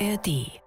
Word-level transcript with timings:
ARD. 0.00 0.60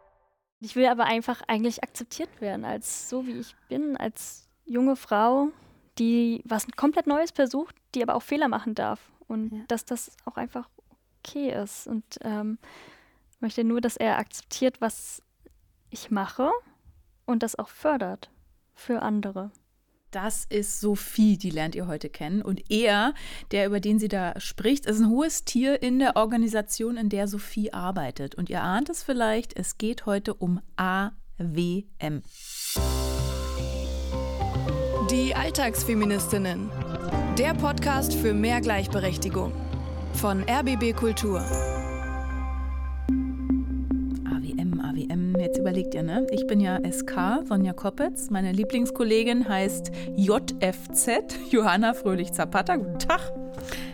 Ich 0.60 0.76
will 0.76 0.86
aber 0.86 1.06
einfach 1.06 1.42
eigentlich 1.48 1.84
akzeptiert 1.84 2.30
werden, 2.40 2.66
als 2.66 3.10
so 3.10 3.26
wie 3.26 3.32
ich 3.32 3.56
bin, 3.70 3.98
als 3.98 4.48
junge 4.66 4.96
Frau, 4.96 5.50
die 5.98 6.42
was 6.46 6.68
komplett 6.76 7.08
Neues 7.08 7.32
versucht, 7.32 7.76
die 7.96 8.04
aber 8.04 8.16
auch 8.16 8.22
Fehler 8.22 8.48
machen 8.48 8.76
darf. 8.76 9.12
Und 9.28 9.52
ja. 9.52 9.64
dass 9.68 9.86
das 9.86 10.12
auch 10.26 10.38
einfach 10.38 10.70
okay 11.20 11.52
ist. 11.52 11.88
Und 11.88 12.04
ähm, 12.22 12.58
möchte 13.40 13.64
nur, 13.64 13.82
dass 13.82 13.98
er 13.98 14.18
akzeptiert, 14.18 14.82
was 14.82 15.22
ich 15.90 16.12
mache 16.12 16.52
und 17.26 17.44
das 17.44 17.58
auch 17.58 17.70
fördert 17.70 18.30
für 18.76 19.02
andere. 19.02 19.52
Das 20.12 20.44
ist 20.50 20.82
Sophie, 20.82 21.38
die 21.38 21.52
lernt 21.52 21.74
ihr 21.74 21.88
heute 21.88 22.10
kennen. 22.10 22.42
Und 22.42 22.70
er, 22.70 23.14
der 23.52 23.66
über 23.66 23.80
den 23.80 23.98
sie 23.98 24.10
da 24.10 24.38
spricht, 24.42 24.86
ist 24.86 25.00
ein 25.00 25.10
hohes 25.10 25.46
Tier 25.46 25.82
in 25.82 26.00
der 26.00 26.18
Organisation, 26.18 26.98
in 26.98 27.08
der 27.08 27.30
Sophie 27.30 27.72
arbeitet. 27.72 28.36
Und 28.36 28.50
ihr 28.50 28.62
ahnt 28.62 28.90
es 28.90 29.04
vielleicht, 29.04 29.58
es 29.58 29.78
geht 29.78 30.06
heute 30.06 30.34
um 30.34 30.60
AWM. 30.76 32.24
Die 35.10 35.34
Alltagsfeministinnen. 35.34 36.70
Der 37.38 37.54
Podcast 37.54 38.14
für 38.14 38.34
mehr 38.34 38.60
Gleichberechtigung. 38.60 39.54
Von 40.14 40.44
RBB 40.44 40.94
Kultur. 40.94 41.42
Jetzt 45.52 45.60
überlegt 45.60 45.94
ihr, 45.96 46.04
ne? 46.04 46.26
Ich 46.32 46.48
bin 46.48 46.62
ja 46.62 46.80
SK, 46.90 47.46
Sonja 47.46 47.74
Koppetz. 47.74 48.30
Meine 48.30 48.54
Lieblingskollegin 48.54 49.50
heißt 49.50 49.92
JFZ, 50.16 51.10
Johanna 51.50 51.94
Fröhlich-Zapata. 51.94 52.78
Guten 52.78 53.00
Tag. 53.00 53.41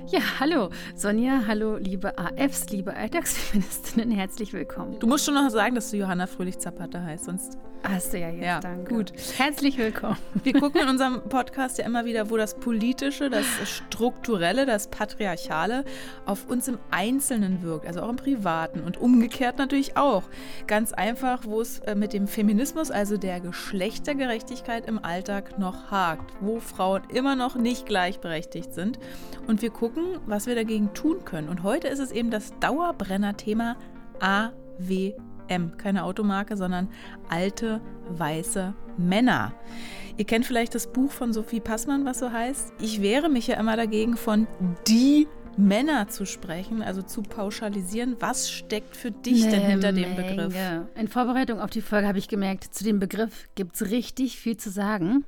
Ja, 0.10 0.22
hallo 0.40 0.70
Sonja, 0.96 1.44
hallo 1.48 1.76
liebe 1.76 2.18
AFs, 2.18 2.70
liebe 2.70 2.96
Alltagsfeministinnen, 2.96 4.10
herzlich 4.10 4.54
willkommen. 4.54 4.98
Du 5.00 5.08
musst 5.08 5.26
schon 5.26 5.34
noch 5.34 5.50
sagen, 5.50 5.76
dass 5.76 5.92
du 5.92 5.98
Johanna 5.98 6.28
Fröhlich-Zapata 6.28 7.02
heißt, 7.02 7.26
sonst 7.26 7.58
Hast 7.84 8.12
du 8.12 8.20
ja 8.20 8.30
jetzt, 8.30 8.44
ja, 8.44 8.60
danke. 8.60 8.94
Gut. 8.94 9.14
Herzlich 9.38 9.78
willkommen. 9.78 10.18
Wir 10.44 10.54
gucken 10.54 10.82
in 10.82 10.90
unserem 10.90 11.22
Podcast 11.30 11.78
ja 11.78 11.86
immer 11.86 12.06
wieder, 12.06 12.30
wo 12.30 12.36
das 12.36 12.56
Politische, 12.56 13.30
das 13.30 13.46
Strukturelle, 13.64 14.66
das 14.66 14.90
Patriarchale 14.90 15.86
auf 16.26 16.50
uns 16.50 16.68
im 16.68 16.80
Einzelnen 16.92 17.62
wirkt, 17.62 17.88
also 17.88 18.02
auch 18.02 18.10
im 18.10 18.18
Privaten 18.18 18.82
und 18.82 18.98
umgekehrt 18.98 19.58
natürlich 19.58 19.96
auch. 19.96 20.24
Ganz 20.66 20.92
einfach, 20.92 21.46
wo 21.46 21.62
es 21.62 21.80
äh, 21.80 21.96
mit 21.96 22.14
dem 22.14 22.28
Feminismus, 22.28 22.92
also 22.92 23.16
der 23.16 23.40
Geschlechtergerechtigkeit 23.40 24.86
im 24.88 25.04
Alltag 25.04 25.58
noch 25.60 25.90
hakt, 25.92 26.34
wo 26.42 26.60
Frauen 26.60 27.04
immer 27.14 27.36
noch 27.36 27.56
nicht 27.56 27.86
gleichberechtigt 27.86 28.74
sind. 28.74 29.00
Und 29.48 29.62
wir 29.62 29.70
gucken, 29.70 29.97
was 30.26 30.48
wir 30.48 30.56
dagegen 30.56 30.94
tun 30.94 31.26
können. 31.26 31.50
Und 31.50 31.64
heute 31.64 31.88
ist 31.88 32.00
es 32.00 32.12
eben 32.12 32.32
das 32.32 32.54
Dauerbrenner-Thema 32.60 33.78
AW 34.20 35.14
M, 35.48 35.78
keine 35.78 36.04
Automarke, 36.04 36.58
sondern 36.58 36.90
alte 37.30 37.82
weiße 38.10 38.74
Männer. 38.98 39.54
Ihr 40.18 40.26
kennt 40.26 40.46
vielleicht 40.46 40.76
das 40.76 40.92
Buch 40.92 41.12
von 41.12 41.32
Sophie 41.32 41.60
Passmann, 41.60 42.06
was 42.06 42.20
so 42.20 42.32
heißt. 42.32 42.74
Ich 42.82 43.02
wehre 43.02 43.30
mich 43.30 43.48
ja 43.48 43.60
immer 43.60 43.78
dagegen, 43.78 44.18
von 44.18 44.48
die 44.88 45.28
Männer 45.58 46.08
zu 46.08 46.26
sprechen, 46.26 46.82
also 46.82 47.02
zu 47.02 47.22
pauschalisieren. 47.22 48.16
Was 48.20 48.52
steckt 48.52 48.96
für 48.96 49.12
dich 49.12 49.44
Eine 49.44 49.52
denn 49.52 49.66
hinter 49.66 49.92
dem 49.92 50.16
Menge. 50.16 50.48
Begriff? 50.48 50.56
In 50.96 51.08
Vorbereitung 51.08 51.60
auf 51.60 51.70
die 51.70 51.82
Folge 51.82 52.08
habe 52.08 52.20
ich 52.20 52.28
gemerkt, 52.28 52.64
zu 52.74 52.84
dem 52.84 53.00
Begriff 53.00 53.48
gibt 53.56 53.76
es 53.76 53.90
richtig 53.90 54.38
viel 54.38 54.58
zu 54.58 54.70
sagen. 54.70 55.26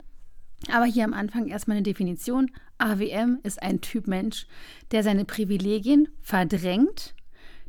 Aber 0.71 0.85
hier 0.85 1.05
am 1.05 1.13
Anfang 1.13 1.47
erstmal 1.47 1.77
eine 1.77 1.83
Definition. 1.83 2.51
AWM 2.79 3.39
ist 3.43 3.61
ein 3.61 3.81
Typ 3.81 4.07
Mensch, 4.07 4.47
der 4.91 5.03
seine 5.03 5.25
Privilegien 5.25 6.09
verdrängt 6.21 7.13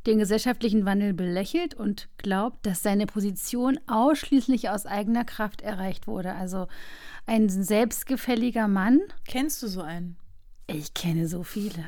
den 0.06 0.18
gesellschaftlichen 0.18 0.86
Wandel 0.86 1.12
belächelt 1.12 1.74
und 1.74 2.08
glaubt, 2.16 2.64
dass 2.64 2.82
seine 2.82 3.06
Position 3.06 3.78
ausschließlich 3.86 4.70
aus 4.70 4.86
eigener 4.86 5.24
Kraft 5.24 5.62
erreicht 5.62 6.06
wurde. 6.06 6.34
Also 6.34 6.68
ein 7.26 7.48
selbstgefälliger 7.48 8.68
Mann. 8.68 9.00
Kennst 9.26 9.62
du 9.62 9.68
so 9.68 9.82
einen? 9.82 10.16
Ich 10.66 10.94
kenne 10.94 11.28
so 11.28 11.42
viele. 11.42 11.84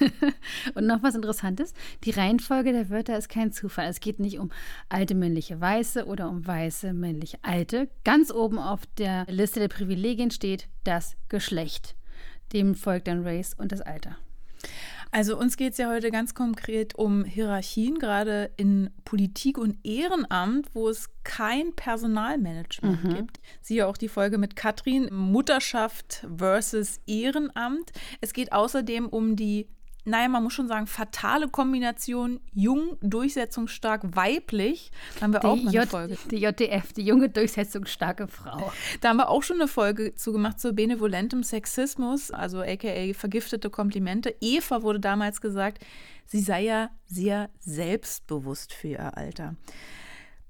und 0.74 0.86
noch 0.86 1.02
was 1.02 1.14
Interessantes: 1.14 1.74
Die 2.04 2.10
Reihenfolge 2.10 2.72
der 2.72 2.88
Wörter 2.88 3.18
ist 3.18 3.28
kein 3.28 3.52
Zufall. 3.52 3.88
Es 3.88 4.00
geht 4.00 4.18
nicht 4.18 4.38
um 4.38 4.50
alte 4.88 5.14
männliche 5.14 5.60
Weiße 5.60 6.06
oder 6.06 6.30
um 6.30 6.46
weiße 6.46 6.94
männliche 6.94 7.38
Alte. 7.42 7.90
Ganz 8.02 8.32
oben 8.32 8.58
auf 8.58 8.80
der 8.96 9.26
Liste 9.28 9.60
der 9.60 9.68
Privilegien 9.68 10.30
steht 10.30 10.68
das 10.84 11.16
Geschlecht. 11.28 11.94
Dem 12.52 12.74
folgt 12.74 13.08
dann 13.08 13.26
Race 13.26 13.54
und 13.54 13.72
das 13.72 13.80
Alter. 13.80 14.16
Also 15.12 15.36
uns 15.36 15.56
geht 15.56 15.72
es 15.72 15.78
ja 15.78 15.90
heute 15.90 16.12
ganz 16.12 16.34
konkret 16.34 16.94
um 16.94 17.24
Hierarchien, 17.24 17.98
gerade 17.98 18.50
in 18.56 18.90
Politik 19.04 19.58
und 19.58 19.76
Ehrenamt, 19.84 20.68
wo 20.72 20.88
es 20.88 21.10
kein 21.24 21.74
Personalmanagement 21.74 23.04
mhm. 23.04 23.14
gibt. 23.16 23.40
Siehe 23.60 23.88
auch 23.88 23.96
die 23.96 24.08
Folge 24.08 24.38
mit 24.38 24.54
Katrin, 24.54 25.08
Mutterschaft 25.12 26.26
versus 26.36 27.00
Ehrenamt. 27.06 27.90
Es 28.20 28.32
geht 28.32 28.52
außerdem 28.52 29.08
um 29.08 29.34
die 29.34 29.66
naja, 30.04 30.28
man 30.28 30.42
muss 30.42 30.54
schon 30.54 30.68
sagen, 30.68 30.86
fatale 30.86 31.48
Kombination 31.48 32.40
jung, 32.52 32.96
durchsetzungsstark, 33.02 34.16
weiblich. 34.16 34.90
Da 35.16 35.22
haben 35.22 35.32
wir 35.32 35.40
die 35.40 35.46
auch 35.46 35.56
mal 35.56 35.76
eine 35.76 35.86
Folge. 35.86 36.18
Die 36.30 36.36
JDF, 36.36 36.92
die 36.92 37.02
junge, 37.02 37.28
durchsetzungsstarke 37.28 38.28
Frau. 38.28 38.72
Da 39.00 39.10
haben 39.10 39.18
wir 39.18 39.28
auch 39.28 39.42
schon 39.42 39.60
eine 39.60 39.68
Folge 39.68 40.14
zu 40.14 40.32
gemacht 40.32 40.58
zu 40.58 40.72
benevolentem 40.72 41.42
Sexismus, 41.42 42.30
also 42.30 42.60
aka 42.62 43.12
vergiftete 43.12 43.70
Komplimente. 43.70 44.34
Eva 44.40 44.82
wurde 44.82 45.00
damals 45.00 45.40
gesagt, 45.40 45.84
sie 46.26 46.40
sei 46.40 46.62
ja 46.64 46.90
sehr 47.06 47.50
selbstbewusst 47.58 48.72
für 48.72 48.88
ihr 48.88 49.16
Alter. 49.16 49.56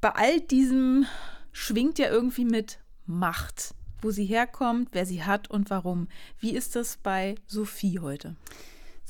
Bei 0.01 0.11
all 0.11 0.41
diesem 0.41 1.07
schwingt 1.53 1.99
ja 1.99 2.09
irgendwie 2.09 2.45
mit 2.45 2.79
Macht, 3.07 3.75
wo 4.01 4.11
sie 4.11 4.25
herkommt, 4.25 4.91
wer 4.93 5.05
sie 5.05 5.25
hat 5.25 5.51
und 5.51 5.71
warum. 5.71 6.09
Wie 6.39 6.53
ist 6.53 6.77
das 6.77 6.97
bei 6.97 7.35
Sophie 7.47 7.99
heute? 7.99 8.37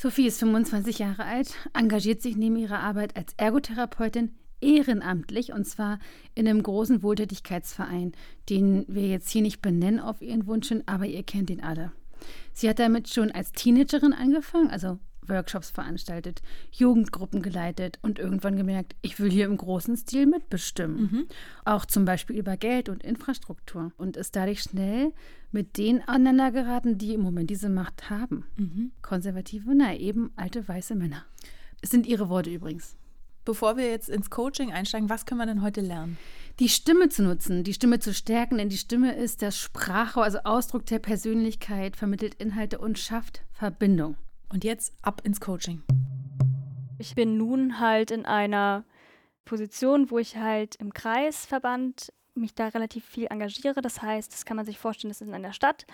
Sophie 0.02 0.28
ist 0.28 0.38
25 0.38 0.98
Jahre 0.98 1.26
alt, 1.26 1.52
engagiert 1.74 2.22
sich 2.22 2.34
neben 2.34 2.56
ihrer 2.56 2.78
Arbeit 2.78 3.18
als 3.18 3.34
Ergotherapeutin 3.36 4.30
ehrenamtlich 4.62 5.52
und 5.52 5.66
zwar 5.66 5.98
in 6.34 6.48
einem 6.48 6.62
großen 6.62 7.02
Wohltätigkeitsverein, 7.02 8.12
den 8.48 8.86
wir 8.88 9.08
jetzt 9.08 9.28
hier 9.28 9.42
nicht 9.42 9.60
benennen 9.60 10.00
auf 10.00 10.22
ihren 10.22 10.46
Wunsch 10.46 10.72
aber 10.86 11.04
ihr 11.04 11.22
kennt 11.22 11.50
ihn 11.50 11.60
alle. 11.60 11.92
Sie 12.54 12.66
hat 12.66 12.78
damit 12.78 13.10
schon 13.10 13.30
als 13.30 13.52
Teenagerin 13.52 14.14
angefangen, 14.14 14.70
also 14.70 14.98
Workshops 15.30 15.70
veranstaltet, 15.70 16.42
Jugendgruppen 16.70 17.40
geleitet 17.40 17.98
und 18.02 18.18
irgendwann 18.18 18.56
gemerkt, 18.56 18.94
ich 19.00 19.18
will 19.18 19.30
hier 19.30 19.46
im 19.46 19.56
großen 19.56 19.96
Stil 19.96 20.26
mitbestimmen. 20.26 21.00
Mhm. 21.00 21.26
Auch 21.64 21.86
zum 21.86 22.04
Beispiel 22.04 22.36
über 22.36 22.56
Geld 22.56 22.88
und 22.88 23.02
Infrastruktur. 23.02 23.92
Und 23.96 24.16
ist 24.16 24.36
dadurch 24.36 24.62
schnell 24.62 25.12
mit 25.52 25.78
denen 25.78 26.02
aneinander 26.02 26.52
geraten, 26.52 26.98
die 26.98 27.14
im 27.14 27.22
Moment 27.22 27.50
diese 27.50 27.68
Macht 27.68 28.10
haben. 28.10 28.44
Mhm. 28.56 28.92
Konservative, 29.02 29.72
na 29.74 29.94
eben 29.94 30.32
alte 30.36 30.66
weiße 30.66 30.94
Männer. 30.94 31.24
Es 31.80 31.90
sind 31.90 32.06
ihre 32.06 32.28
Worte 32.28 32.50
übrigens. 32.50 32.96
Bevor 33.44 33.76
wir 33.76 33.90
jetzt 33.90 34.10
ins 34.10 34.28
Coaching 34.28 34.72
einsteigen, 34.72 35.08
was 35.08 35.24
können 35.24 35.40
wir 35.40 35.46
denn 35.46 35.62
heute 35.62 35.80
lernen? 35.80 36.18
Die 36.58 36.68
Stimme 36.68 37.08
zu 37.08 37.22
nutzen, 37.22 37.64
die 37.64 37.72
Stimme 37.72 37.98
zu 37.98 38.12
stärken, 38.12 38.58
denn 38.58 38.68
die 38.68 38.76
Stimme 38.76 39.14
ist 39.14 39.40
das 39.40 39.56
Sprachrohr, 39.56 40.24
also 40.24 40.38
Ausdruck 40.44 40.84
der 40.86 40.98
Persönlichkeit, 40.98 41.96
vermittelt 41.96 42.34
Inhalte 42.34 42.78
und 42.78 42.98
schafft 42.98 43.42
Verbindung. 43.52 44.16
Und 44.52 44.64
jetzt 44.64 44.92
ab 45.02 45.22
ins 45.24 45.40
Coaching. 45.40 45.82
Ich 46.98 47.14
bin 47.14 47.36
nun 47.36 47.78
halt 47.78 48.10
in 48.10 48.26
einer 48.26 48.84
Position, 49.44 50.10
wo 50.10 50.18
ich 50.18 50.36
halt 50.36 50.76
im 50.76 50.92
Kreisverband 50.92 52.12
mich 52.34 52.54
da 52.54 52.68
relativ 52.68 53.04
viel 53.04 53.26
engagiere. 53.30 53.80
Das 53.80 54.02
heißt, 54.02 54.32
das 54.32 54.44
kann 54.44 54.56
man 54.56 54.66
sich 54.66 54.78
vorstellen, 54.78 55.10
das 55.10 55.20
ist 55.20 55.28
in 55.28 55.34
einer 55.34 55.52
Stadt, 55.52 55.86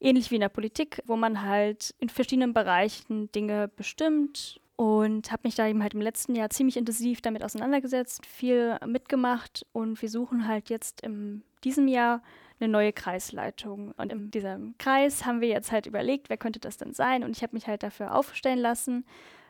ähnlich 0.00 0.30
wie 0.30 0.36
in 0.36 0.40
der 0.40 0.48
Politik, 0.48 1.02
wo 1.06 1.16
man 1.16 1.42
halt 1.42 1.94
in 1.98 2.08
verschiedenen 2.08 2.54
Bereichen 2.54 3.30
Dinge 3.32 3.68
bestimmt 3.68 4.60
und 4.76 5.30
habe 5.30 5.42
mich 5.44 5.54
da 5.54 5.66
eben 5.66 5.82
halt 5.82 5.92
im 5.92 6.00
letzten 6.00 6.34
Jahr 6.34 6.48
ziemlich 6.48 6.78
intensiv 6.78 7.20
damit 7.20 7.44
auseinandergesetzt, 7.44 8.24
viel 8.24 8.78
mitgemacht 8.86 9.66
und 9.72 10.00
wir 10.00 10.08
suchen 10.08 10.48
halt 10.48 10.70
jetzt 10.70 11.02
in 11.02 11.42
diesem 11.64 11.86
Jahr 11.86 12.22
eine 12.60 12.70
neue 12.70 12.92
Kreisleitung. 12.92 13.92
Und 13.96 14.12
in 14.12 14.30
diesem 14.30 14.76
Kreis 14.78 15.24
haben 15.24 15.40
wir 15.40 15.48
jetzt 15.48 15.72
halt 15.72 15.86
überlegt, 15.86 16.28
wer 16.28 16.36
könnte 16.36 16.60
das 16.60 16.76
denn 16.76 16.92
sein? 16.92 17.24
Und 17.24 17.36
ich 17.36 17.42
habe 17.42 17.54
mich 17.54 17.66
halt 17.66 17.82
dafür 17.82 18.14
aufstellen 18.14 18.58
lassen. 18.58 19.04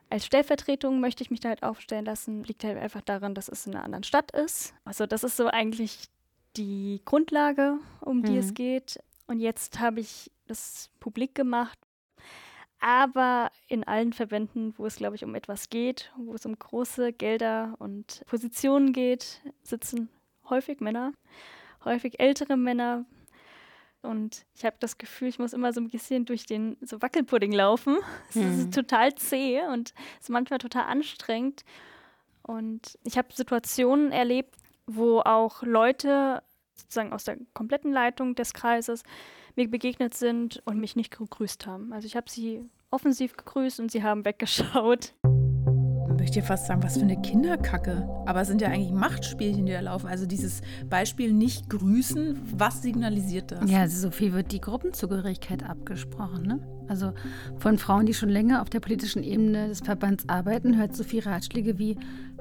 Als 0.08 0.26
Stellvertretung 0.26 1.00
möchte 1.00 1.22
ich 1.22 1.30
mich 1.30 1.40
da 1.40 1.50
halt 1.50 1.62
aufstellen 1.62 2.04
lassen. 2.04 2.44
Liegt 2.44 2.64
halt 2.64 2.78
einfach 2.78 3.02
daran, 3.02 3.34
dass 3.34 3.48
es 3.48 3.66
in 3.66 3.74
einer 3.74 3.84
anderen 3.84 4.04
Stadt 4.04 4.30
ist. 4.32 4.74
Also 4.84 5.06
das 5.06 5.24
ist 5.24 5.36
so 5.36 5.46
eigentlich 5.46 6.08
die 6.56 7.00
Grundlage, 7.04 7.78
um 8.00 8.22
die 8.22 8.32
mhm. 8.32 8.38
es 8.38 8.54
geht. 8.54 8.98
Und 9.26 9.40
jetzt 9.40 9.78
habe 9.78 10.00
ich 10.00 10.30
das 10.46 10.90
publik 10.98 11.34
gemacht. 11.34 11.78
Aber 12.80 13.50
in 13.68 13.84
allen 13.84 14.12
Verbänden, 14.12 14.74
wo 14.78 14.86
es, 14.86 14.96
glaube 14.96 15.14
ich, 15.14 15.22
um 15.22 15.34
etwas 15.34 15.68
geht, 15.68 16.12
wo 16.16 16.34
es 16.34 16.46
um 16.46 16.58
große 16.58 17.12
Gelder 17.12 17.74
und 17.78 18.22
Positionen 18.26 18.92
geht, 18.94 19.42
sitzen 19.62 20.08
häufig 20.48 20.80
Männer 20.80 21.12
häufig 21.84 22.20
ältere 22.20 22.56
Männer. 22.56 23.04
Und 24.02 24.46
ich 24.54 24.64
habe 24.64 24.76
das 24.80 24.96
Gefühl, 24.96 25.28
ich 25.28 25.38
muss 25.38 25.52
immer 25.52 25.72
so 25.72 25.80
ein 25.80 25.90
bisschen 25.90 26.24
durch 26.24 26.46
den 26.46 26.76
so 26.80 27.02
Wackelpudding 27.02 27.52
laufen. 27.52 27.98
Es 28.30 28.36
mhm. 28.36 28.60
ist 28.60 28.74
total 28.74 29.14
zäh 29.14 29.62
und 29.72 29.92
ist 30.20 30.30
manchmal 30.30 30.58
total 30.58 30.84
anstrengend. 30.84 31.64
Und 32.42 32.98
ich 33.04 33.18
habe 33.18 33.28
Situationen 33.32 34.12
erlebt, 34.12 34.54
wo 34.86 35.20
auch 35.20 35.62
Leute 35.62 36.42
sozusagen 36.74 37.12
aus 37.12 37.24
der 37.24 37.36
kompletten 37.52 37.92
Leitung 37.92 38.34
des 38.34 38.54
Kreises 38.54 39.02
mir 39.56 39.68
begegnet 39.68 40.14
sind 40.14 40.62
und 40.64 40.78
mich 40.78 40.96
nicht 40.96 41.16
gegrüßt 41.16 41.66
haben. 41.66 41.92
Also 41.92 42.06
ich 42.06 42.16
habe 42.16 42.30
sie 42.30 42.64
offensiv 42.90 43.36
gegrüßt 43.36 43.80
und 43.80 43.90
sie 43.90 44.02
haben 44.02 44.24
weggeschaut 44.24 45.12
möchte 46.20 46.42
fast 46.42 46.66
sagen, 46.66 46.82
was 46.82 46.98
für 46.98 47.02
eine 47.02 47.20
Kinderkacke. 47.20 48.06
Aber 48.26 48.42
es 48.42 48.48
sind 48.48 48.60
ja 48.60 48.68
eigentlich 48.68 48.92
Machtspielchen, 48.92 49.64
die 49.64 49.72
da 49.72 49.80
laufen. 49.80 50.06
Also 50.06 50.26
dieses 50.26 50.60
Beispiel 50.90 51.32
nicht 51.32 51.70
grüßen, 51.70 52.38
was 52.56 52.82
signalisiert 52.82 53.50
das? 53.50 53.68
Ja, 53.70 53.80
also 53.80 54.08
Sophie 54.08 54.32
wird 54.32 54.52
die 54.52 54.60
Gruppenzugehörigkeit 54.60 55.64
abgesprochen. 55.64 56.42
Ne? 56.42 56.60
Also 56.88 57.14
von 57.58 57.78
Frauen, 57.78 58.04
die 58.04 58.12
schon 58.12 58.28
länger 58.28 58.60
auf 58.60 58.68
der 58.68 58.80
politischen 58.80 59.22
Ebene 59.22 59.68
des 59.68 59.80
Verbands 59.80 60.28
arbeiten, 60.28 60.76
hört 60.76 60.94
Sophie 60.94 61.20
Ratschläge 61.20 61.78
wie 61.78 61.96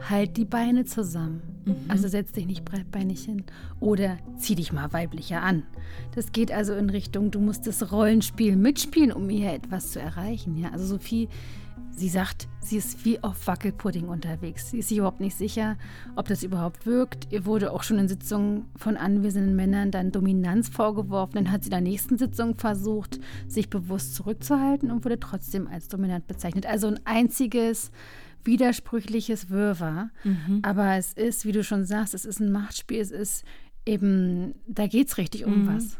halt 0.10 0.36
die 0.36 0.46
Beine 0.46 0.84
zusammen. 0.84 1.42
Mhm. 1.66 1.76
Also 1.88 2.10
setz 2.10 2.34
dich 2.34 2.46
nicht 2.46 2.66
breitbeinig 2.66 3.24
hin. 3.24 3.46
Oder 3.80 4.18
zieh 4.38 4.56
dich 4.56 4.74
mal 4.74 4.92
weiblicher 4.92 5.42
an. 5.42 5.64
Das 6.16 6.34
geht 6.34 6.52
also 6.52 6.74
in 6.74 6.90
Richtung, 6.90 7.32
du 7.32 7.40
musst 7.40 7.66
das 7.66 7.94
Rollenspiel 7.94 8.58
mitspielen, 8.58 9.14
um 9.14 9.30
hier 9.30 9.54
etwas 9.54 9.92
zu 9.92 10.02
erreichen. 10.02 10.58
Ja? 10.58 10.72
Also 10.72 10.86
Sophie 10.86 11.30
Sie 12.00 12.08
sagt, 12.08 12.48
sie 12.62 12.78
ist 12.78 13.04
wie 13.04 13.22
auf 13.22 13.46
Wackelpudding 13.46 14.08
unterwegs. 14.08 14.72
Sie 14.72 14.80
ist 14.80 14.88
sich 14.88 15.00
überhaupt 15.00 15.20
nicht 15.20 15.36
sicher, 15.36 15.78
ob 16.16 16.30
das 16.30 16.44
überhaupt 16.44 16.86
wirkt. 16.86 17.28
Ihr 17.30 17.46
wurde 17.46 17.74
auch 17.74 17.84
schon 17.84 18.00
in 18.00 18.08
Sitzungen 18.08 18.68
von 18.78 18.96
anwesenden 18.96 19.54
Männern 19.58 19.92
dann 19.92 20.14
Dominanz 20.14 20.70
vorgeworfen. 20.70 21.34
Dann 21.36 21.52
hat 21.52 21.64
sie 21.64 21.68
in 21.68 21.72
der 21.72 21.82
nächsten 21.82 22.18
Sitzung 22.18 22.56
versucht, 22.56 23.20
sich 23.50 23.70
bewusst 23.70 24.16
zurückzuhalten 24.16 24.92
und 24.92 25.04
wurde 25.04 25.20
trotzdem 25.20 25.68
als 25.68 25.90
dominant 25.90 26.26
bezeichnet. 26.26 26.66
Also 26.66 26.88
ein 26.88 27.02
einziges 27.04 27.92
widersprüchliches 28.46 29.50
Wirrwarr. 29.50 30.12
Mhm. 30.24 30.60
Aber 30.62 30.96
es 30.96 31.12
ist, 31.12 31.44
wie 31.44 31.52
du 31.52 31.66
schon 31.66 31.84
sagst, 31.84 32.14
es 32.14 32.24
ist 32.24 32.40
ein 32.40 32.50
Machtspiel. 32.50 33.02
Es 33.02 33.12
ist 33.12 33.44
eben, 33.86 34.56
da 34.68 34.88
geht 34.88 35.10
es 35.10 35.18
richtig 35.18 35.44
um 35.44 35.66
mhm. 35.66 35.76
was. 35.76 35.98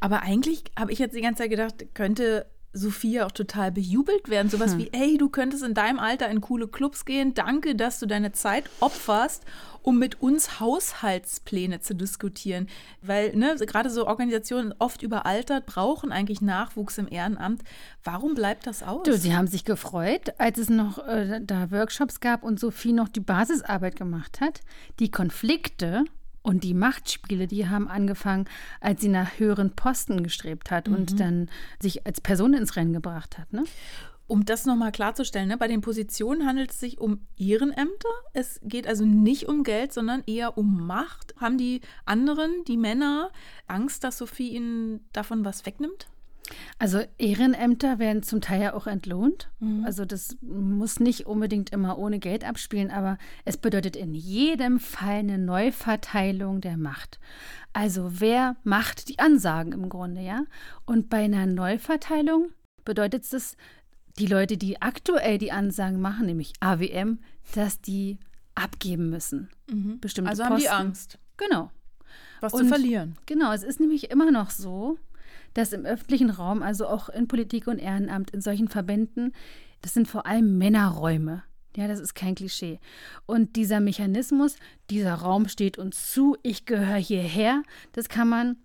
Aber 0.00 0.22
eigentlich 0.22 0.64
habe 0.78 0.92
ich 0.92 0.98
jetzt 0.98 1.14
die 1.14 1.20
ganze 1.20 1.42
Zeit 1.42 1.50
gedacht, 1.50 1.94
könnte 1.94 2.46
Sophia 2.72 3.26
auch 3.26 3.32
total 3.32 3.70
bejubelt 3.70 4.28
werden. 4.28 4.48
Sowas 4.50 4.72
hm. 4.72 4.78
wie, 4.78 4.90
hey, 4.94 5.18
du 5.18 5.28
könntest 5.28 5.62
in 5.62 5.74
deinem 5.74 5.98
Alter 5.98 6.28
in 6.28 6.40
coole 6.40 6.68
Clubs 6.68 7.04
gehen. 7.04 7.34
Danke, 7.34 7.74
dass 7.74 7.98
du 8.00 8.06
deine 8.06 8.32
Zeit 8.32 8.64
opferst, 8.80 9.44
um 9.82 9.98
mit 9.98 10.22
uns 10.22 10.60
Haushaltspläne 10.60 11.80
zu 11.80 11.94
diskutieren. 11.94 12.68
Weil 13.02 13.36
ne, 13.36 13.56
gerade 13.66 13.90
so 13.90 14.06
Organisationen 14.06 14.74
oft 14.78 15.02
überaltert, 15.02 15.66
brauchen 15.66 16.12
eigentlich 16.12 16.40
Nachwuchs 16.40 16.98
im 16.98 17.08
Ehrenamt. 17.08 17.62
Warum 18.04 18.34
bleibt 18.34 18.66
das 18.66 18.82
aus? 18.82 19.02
Du, 19.04 19.16
sie 19.16 19.36
haben 19.36 19.48
sich 19.48 19.64
gefreut, 19.64 20.32
als 20.38 20.58
es 20.58 20.70
noch 20.70 21.06
äh, 21.06 21.40
da 21.42 21.70
Workshops 21.70 22.20
gab 22.20 22.42
und 22.42 22.58
Sophie 22.58 22.92
noch 22.92 23.08
die 23.08 23.20
Basisarbeit 23.20 23.96
gemacht 23.96 24.40
hat. 24.40 24.60
Die 24.98 25.10
Konflikte 25.10 26.04
und 26.42 26.64
die 26.64 26.74
Machtspiele, 26.74 27.46
die 27.46 27.68
haben 27.68 27.88
angefangen, 27.88 28.46
als 28.80 29.00
sie 29.00 29.08
nach 29.08 29.38
höheren 29.38 29.74
Posten 29.74 30.22
gestrebt 30.22 30.70
hat 30.70 30.88
mhm. 30.88 30.94
und 30.94 31.20
dann 31.20 31.48
sich 31.80 32.06
als 32.06 32.20
Person 32.20 32.54
ins 32.54 32.76
Rennen 32.76 32.92
gebracht 32.92 33.38
hat. 33.38 33.52
Ne? 33.52 33.64
Um 34.26 34.44
das 34.44 34.64
nochmal 34.64 34.92
klarzustellen, 34.92 35.48
ne, 35.48 35.58
bei 35.58 35.68
den 35.68 35.82
Positionen 35.82 36.46
handelt 36.46 36.70
es 36.70 36.80
sich 36.80 36.98
um 36.98 37.20
Ehrenämter. 37.36 38.08
Es 38.32 38.60
geht 38.62 38.86
also 38.86 39.04
nicht 39.04 39.46
um 39.46 39.62
Geld, 39.62 39.92
sondern 39.92 40.22
eher 40.26 40.56
um 40.56 40.86
Macht. 40.86 41.34
Haben 41.38 41.58
die 41.58 41.82
anderen, 42.06 42.64
die 42.66 42.78
Männer, 42.78 43.30
Angst, 43.66 44.04
dass 44.04 44.18
Sophie 44.18 44.50
ihnen 44.50 45.04
davon 45.12 45.44
was 45.44 45.66
wegnimmt? 45.66 46.06
Also 46.78 47.02
Ehrenämter 47.18 47.98
werden 47.98 48.22
zum 48.22 48.40
Teil 48.40 48.62
ja 48.62 48.74
auch 48.74 48.86
entlohnt. 48.86 49.50
Mhm. 49.60 49.84
Also 49.84 50.04
das 50.04 50.36
muss 50.40 51.00
nicht 51.00 51.26
unbedingt 51.26 51.70
immer 51.70 51.98
ohne 51.98 52.18
Geld 52.18 52.44
abspielen, 52.44 52.90
aber 52.90 53.18
es 53.44 53.56
bedeutet 53.56 53.96
in 53.96 54.14
jedem 54.14 54.80
Fall 54.80 55.20
eine 55.20 55.38
Neuverteilung 55.38 56.60
der 56.60 56.76
Macht. 56.76 57.20
Also 57.72 58.20
wer 58.20 58.56
macht 58.64 59.08
die 59.08 59.18
Ansagen 59.18 59.72
im 59.72 59.88
Grunde, 59.88 60.20
ja? 60.22 60.44
Und 60.84 61.08
bei 61.08 61.24
einer 61.24 61.46
Neuverteilung 61.46 62.50
bedeutet 62.84 63.32
es, 63.32 63.56
die 64.18 64.26
Leute, 64.26 64.58
die 64.58 64.82
aktuell 64.82 65.38
die 65.38 65.52
Ansagen 65.52 66.00
machen, 66.00 66.26
nämlich 66.26 66.52
AWM, 66.60 67.18
dass 67.54 67.80
die 67.80 68.18
abgeben 68.54 69.08
müssen. 69.08 69.48
Mhm. 69.70 70.00
Bestimmte 70.00 70.30
also 70.30 70.42
Posten. 70.42 70.54
haben 70.54 70.60
die 70.60 70.68
Angst. 70.68 71.18
Genau. 71.38 71.70
Was 72.40 72.52
Und, 72.52 72.64
zu 72.64 72.66
verlieren. 72.68 73.16
Genau, 73.24 73.52
es 73.52 73.62
ist 73.62 73.80
nämlich 73.80 74.10
immer 74.10 74.30
noch 74.30 74.50
so, 74.50 74.98
dass 75.54 75.72
im 75.72 75.84
öffentlichen 75.84 76.30
Raum, 76.30 76.62
also 76.62 76.86
auch 76.86 77.08
in 77.08 77.28
Politik 77.28 77.66
und 77.66 77.78
Ehrenamt, 77.78 78.30
in 78.30 78.40
solchen 78.40 78.68
Verbänden, 78.68 79.32
das 79.80 79.94
sind 79.94 80.08
vor 80.08 80.26
allem 80.26 80.58
Männerräume. 80.58 81.42
Ja, 81.76 81.88
das 81.88 82.00
ist 82.00 82.14
kein 82.14 82.34
Klischee. 82.34 82.80
Und 83.24 83.56
dieser 83.56 83.80
Mechanismus, 83.80 84.56
dieser 84.90 85.14
Raum 85.14 85.48
steht 85.48 85.78
uns 85.78 86.12
zu, 86.12 86.36
ich 86.42 86.66
gehöre 86.66 86.96
hierher, 86.96 87.62
das 87.92 88.08
kann 88.08 88.28
man 88.28 88.56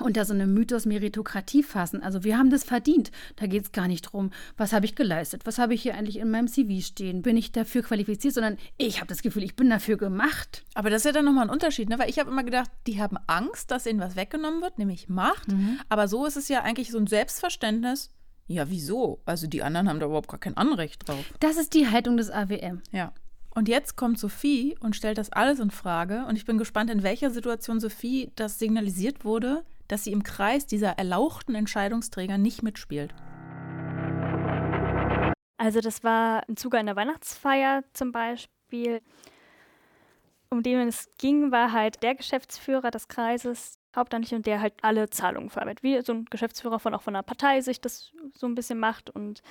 unter 0.00 0.24
so 0.24 0.34
einem 0.34 0.52
Mythos 0.52 0.86
Meritokratie 0.86 1.62
fassen. 1.62 2.02
Also 2.02 2.22
wir 2.24 2.36
haben 2.36 2.50
das 2.50 2.64
verdient. 2.64 3.10
Da 3.36 3.46
geht 3.46 3.64
es 3.64 3.72
gar 3.72 3.88
nicht 3.88 4.02
drum, 4.02 4.30
was 4.56 4.72
habe 4.72 4.86
ich 4.86 4.94
geleistet, 4.94 5.42
was 5.44 5.58
habe 5.58 5.74
ich 5.74 5.82
hier 5.82 5.94
eigentlich 5.94 6.18
in 6.18 6.30
meinem 6.30 6.48
CV 6.48 6.84
stehen, 6.84 7.22
bin 7.22 7.36
ich 7.36 7.52
dafür 7.52 7.82
qualifiziert, 7.82 8.34
sondern 8.34 8.58
ich 8.76 8.98
habe 8.98 9.08
das 9.08 9.22
Gefühl, 9.22 9.42
ich 9.42 9.56
bin 9.56 9.70
dafür 9.70 9.96
gemacht. 9.96 10.64
Aber 10.74 10.90
das 10.90 11.00
ist 11.00 11.06
ja 11.06 11.12
dann 11.12 11.24
nochmal 11.24 11.44
ein 11.44 11.50
Unterschied, 11.50 11.88
ne? 11.88 11.98
weil 11.98 12.10
ich 12.10 12.18
habe 12.18 12.30
immer 12.30 12.44
gedacht, 12.44 12.70
die 12.86 13.00
haben 13.00 13.16
Angst, 13.26 13.70
dass 13.70 13.86
ihnen 13.86 14.00
was 14.00 14.16
weggenommen 14.16 14.60
wird, 14.60 14.78
nämlich 14.78 15.08
Macht. 15.08 15.48
Mhm. 15.48 15.80
Aber 15.88 16.06
so 16.06 16.26
ist 16.26 16.36
es 16.36 16.48
ja 16.48 16.62
eigentlich 16.62 16.90
so 16.90 16.98
ein 16.98 17.06
Selbstverständnis. 17.06 18.10
Ja, 18.46 18.70
wieso? 18.70 19.20
Also 19.26 19.46
die 19.46 19.62
anderen 19.62 19.88
haben 19.88 20.00
da 20.00 20.06
überhaupt 20.06 20.28
gar 20.28 20.40
kein 20.40 20.56
Anrecht 20.56 21.08
drauf. 21.08 21.24
Das 21.40 21.56
ist 21.56 21.74
die 21.74 21.88
Haltung 21.88 22.16
des 22.16 22.30
AWM. 22.30 22.82
Ja. 22.92 23.12
Und 23.50 23.68
jetzt 23.68 23.96
kommt 23.96 24.18
Sophie 24.18 24.76
und 24.80 24.96
stellt 24.96 25.18
das 25.18 25.32
alles 25.32 25.58
in 25.58 25.70
Frage. 25.70 26.24
Und 26.26 26.36
ich 26.36 26.44
bin 26.44 26.58
gespannt, 26.58 26.90
in 26.90 27.02
welcher 27.02 27.30
Situation 27.30 27.80
Sophie 27.80 28.30
das 28.36 28.58
signalisiert 28.58 29.24
wurde, 29.24 29.64
dass 29.88 30.04
sie 30.04 30.12
im 30.12 30.22
Kreis 30.22 30.66
dieser 30.66 30.98
erlauchten 30.98 31.54
Entscheidungsträger 31.54 32.38
nicht 32.38 32.62
mitspielt. 32.62 33.14
Also 35.56 35.80
das 35.80 36.04
war 36.04 36.48
im 36.48 36.56
Zuge 36.56 36.78
einer 36.78 36.96
Weihnachtsfeier 36.96 37.82
zum 37.92 38.12
Beispiel. 38.12 39.02
Um 40.50 40.62
den 40.62 40.88
es 40.88 41.10
ging, 41.18 41.50
war 41.50 41.72
halt 41.72 42.02
der 42.02 42.14
Geschäftsführer 42.14 42.90
des 42.90 43.08
Kreises 43.08 43.78
hauptamtlich 43.94 44.34
und 44.34 44.46
der 44.46 44.60
halt 44.60 44.74
alle 44.82 45.10
Zahlungen 45.10 45.50
verarbeitet. 45.50 45.82
Wie 45.82 46.00
so 46.02 46.12
ein 46.12 46.24
Geschäftsführer 46.26 46.78
von 46.78 46.94
auch 46.94 47.02
von 47.02 47.14
einer 47.14 47.22
Partei 47.22 47.60
sich 47.60 47.80
das 47.80 48.12
so 48.34 48.46
ein 48.46 48.54
bisschen 48.54 48.78
macht 48.78 49.10
und 49.10 49.42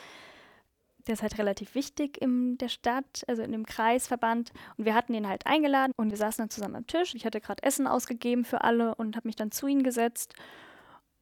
der 1.08 1.14
ist 1.14 1.22
halt 1.22 1.38
relativ 1.38 1.76
wichtig 1.76 2.22
in 2.22 2.58
der 2.58 2.70
Stadt, 2.70 3.24
also 3.28 3.42
in 3.42 3.52
dem 3.52 3.66
Kreisverband. 3.66 4.52
Und 4.78 4.86
wir 4.86 4.94
hatten 4.94 5.14
ihn 5.14 5.28
halt 5.28 5.46
eingeladen 5.46 5.94
und 5.96 6.10
wir 6.10 6.18
saßen 6.18 6.44
dann 6.44 6.50
zusammen 6.50 6.76
am 6.76 6.88
Tisch. 6.88 7.16
Ich 7.16 7.26
hatte 7.26 7.42
gerade 7.42 7.64
Essen 7.64 7.88
ausgegeben 7.88 8.46
für 8.46 8.62
alle 8.64 8.96
und 8.96 9.16
habe 9.16 9.28
mich 9.28 9.36
dann 9.36 9.52
zu 9.52 9.68
ihnen 9.68 9.84
gesetzt. 9.84 10.34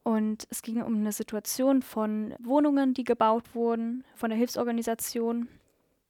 Und 0.04 0.48
es 0.50 0.62
ging 0.62 0.82
um 0.82 0.96
eine 0.96 1.12
Situation 1.12 1.82
von 1.82 2.36
Wohnungen, 2.40 2.94
die 2.94 3.04
gebaut 3.04 3.56
wurden 3.56 4.04
von 4.16 4.30
der 4.30 4.38
Hilfsorganisation. 4.38 5.48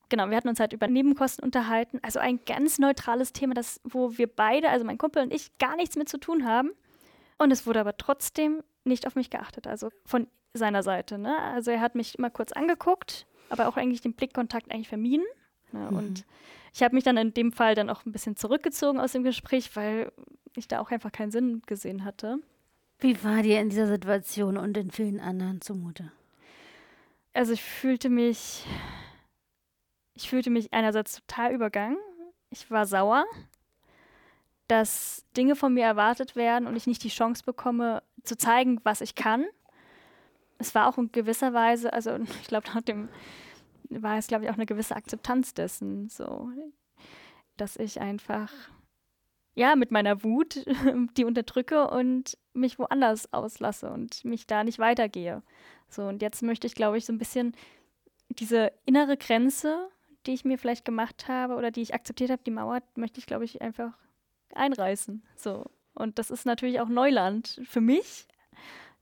Genau, 0.09 0.29
wir 0.29 0.38
hatten 0.38 0.50
uns 0.50 0.59
halt 0.59 0.73
über 0.73 0.88
Nebenkosten 0.88 1.43
unterhalten. 1.43 2.00
Also 2.01 2.19
ein 2.19 2.39
ganz 2.45 2.77
neutrales 2.77 3.33
Thema, 3.33 3.53
das, 3.53 3.79
wo 3.83 4.17
wir 4.17 4.27
beide, 4.27 4.69
also 4.69 4.85
mein 4.85 4.97
Kumpel 4.97 5.23
und 5.23 5.33
ich, 5.33 5.57
gar 5.57 5.75
nichts 5.75 5.95
mit 5.95 6.09
zu 6.09 6.17
tun 6.17 6.45
haben. 6.45 6.71
Und 7.38 7.51
es 7.51 7.65
wurde 7.65 7.79
aber 7.79 7.97
trotzdem 7.97 8.63
nicht 8.83 9.07
auf 9.07 9.15
mich 9.15 9.29
geachtet, 9.29 9.67
also 9.67 9.89
von 10.05 10.27
seiner 10.53 10.83
Seite. 10.83 11.17
Ne? 11.17 11.38
Also 11.38 11.71
er 11.71 11.81
hat 11.81 11.95
mich 11.95 12.17
immer 12.17 12.29
kurz 12.29 12.51
angeguckt 12.51 13.25
aber 13.49 13.67
auch 13.67 13.77
eigentlich 13.77 14.01
den 14.01 14.13
Blickkontakt 14.13 14.71
eigentlich 14.71 14.89
vermieden. 14.89 15.25
Ja, 15.73 15.91
mhm. 15.91 15.97
Und 15.97 16.25
ich 16.73 16.83
habe 16.83 16.95
mich 16.95 17.03
dann 17.03 17.17
in 17.17 17.33
dem 17.33 17.51
Fall 17.51 17.75
dann 17.75 17.89
auch 17.89 18.05
ein 18.05 18.11
bisschen 18.11 18.35
zurückgezogen 18.35 18.99
aus 18.99 19.13
dem 19.13 19.23
Gespräch, 19.23 19.75
weil 19.75 20.11
ich 20.55 20.67
da 20.67 20.79
auch 20.79 20.91
einfach 20.91 21.11
keinen 21.11 21.31
Sinn 21.31 21.61
gesehen 21.65 22.03
hatte. 22.03 22.39
Wie 22.99 23.23
war 23.23 23.41
dir 23.41 23.59
in 23.59 23.69
dieser 23.69 23.87
Situation 23.87 24.57
und 24.57 24.77
in 24.77 24.91
vielen 24.91 25.19
anderen 25.19 25.61
zumute? 25.61 26.11
Also 27.33 27.51
ich 27.51 27.61
fühlte 27.61 28.09
mich, 28.09 28.65
ich 30.13 30.29
fühlte 30.29 30.49
mich 30.49 30.71
einerseits 30.73 31.21
total 31.21 31.53
übergangen. 31.53 31.97
Ich 32.49 32.71
war 32.71 32.85
sauer, 32.85 33.25
dass 34.67 35.25
Dinge 35.35 35.55
von 35.55 35.73
mir 35.73 35.83
erwartet 35.83 36.35
werden 36.35 36.67
und 36.67 36.77
ich 36.77 36.87
nicht 36.87 37.03
die 37.03 37.09
Chance 37.09 37.43
bekomme, 37.45 38.01
zu 38.23 38.37
zeigen, 38.37 38.79
was 38.83 39.01
ich 39.01 39.15
kann 39.15 39.45
es 40.57 40.75
war 40.75 40.88
auch 40.88 40.97
in 40.97 41.12
gewisser 41.12 41.53
Weise, 41.53 41.93
also 41.93 42.17
ich 42.41 42.47
glaube, 42.47 42.67
nach 42.74 42.81
dem 42.81 43.09
war 43.89 44.17
es, 44.17 44.27
glaube 44.27 44.45
ich, 44.45 44.50
auch 44.50 44.55
eine 44.55 44.65
gewisse 44.65 44.95
Akzeptanz 44.95 45.53
dessen, 45.53 46.09
so, 46.09 46.50
dass 47.57 47.75
ich 47.77 48.01
einfach, 48.01 48.51
ja, 49.53 49.75
mit 49.75 49.91
meiner 49.91 50.24
Wut 50.24 50.65
die 51.17 51.25
unterdrücke 51.25 51.89
und 51.89 52.38
mich 52.53 52.79
woanders 52.79 53.31
auslasse 53.33 53.89
und 53.89 54.25
mich 54.25 54.47
da 54.47 54.63
nicht 54.63 54.79
weitergehe. 54.79 55.43
So, 55.89 56.03
und 56.03 56.21
jetzt 56.21 56.41
möchte 56.41 56.67
ich, 56.67 56.75
glaube 56.75 56.97
ich, 56.97 57.05
so 57.05 57.13
ein 57.13 57.19
bisschen 57.19 57.55
diese 58.29 58.71
innere 58.85 59.17
Grenze, 59.17 59.89
die 60.25 60.33
ich 60.33 60.45
mir 60.45 60.57
vielleicht 60.57 60.83
gemacht 60.83 61.27
habe 61.27 61.55
oder 61.55 61.69
die 61.69 61.81
ich 61.81 61.93
akzeptiert 61.93 62.31
habe, 62.31 62.43
die 62.43 62.51
Mauer, 62.51 62.81
möchte 62.95 63.19
ich, 63.19 63.27
glaube 63.27 63.45
ich, 63.45 63.62
einfach 63.62 63.93
einreißen. 64.53 65.24
So. 65.35 65.65
Und 65.93 66.17
das 66.19 66.31
ist 66.31 66.45
natürlich 66.45 66.79
auch 66.79 66.89
Neuland 66.89 67.62
für 67.65 67.81
mich, 67.81 68.27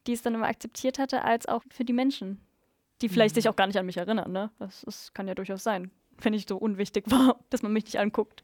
die 0.08 0.14
es 0.14 0.22
dann 0.22 0.36
immer 0.36 0.48
akzeptiert 0.48 1.00
hatte, 1.00 1.24
als 1.24 1.48
auch 1.48 1.64
für 1.70 1.86
die 1.86 1.94
Menschen, 1.94 2.40
die 3.02 3.10
vielleicht 3.10 3.36
mhm. 3.36 3.42
sich 3.42 3.50
auch 3.50 3.56
gar 3.56 3.68
nicht 3.68 3.78
an 3.78 3.86
mich 3.86 3.98
erinnern. 3.98 4.32
Ne? 4.32 4.52
Das, 4.60 4.82
das 4.86 5.14
kann 5.14 5.28
ja 5.28 5.36
durchaus 5.36 5.64
sein. 5.64 5.92
wenn 6.22 6.34
ich 6.34 6.46
so 6.48 6.58
unwichtig 6.58 7.06
war, 7.12 7.40
dass 7.50 7.64
man 7.64 7.74
mich 7.74 7.86
nicht 7.86 8.00
anguckt. 8.00 8.44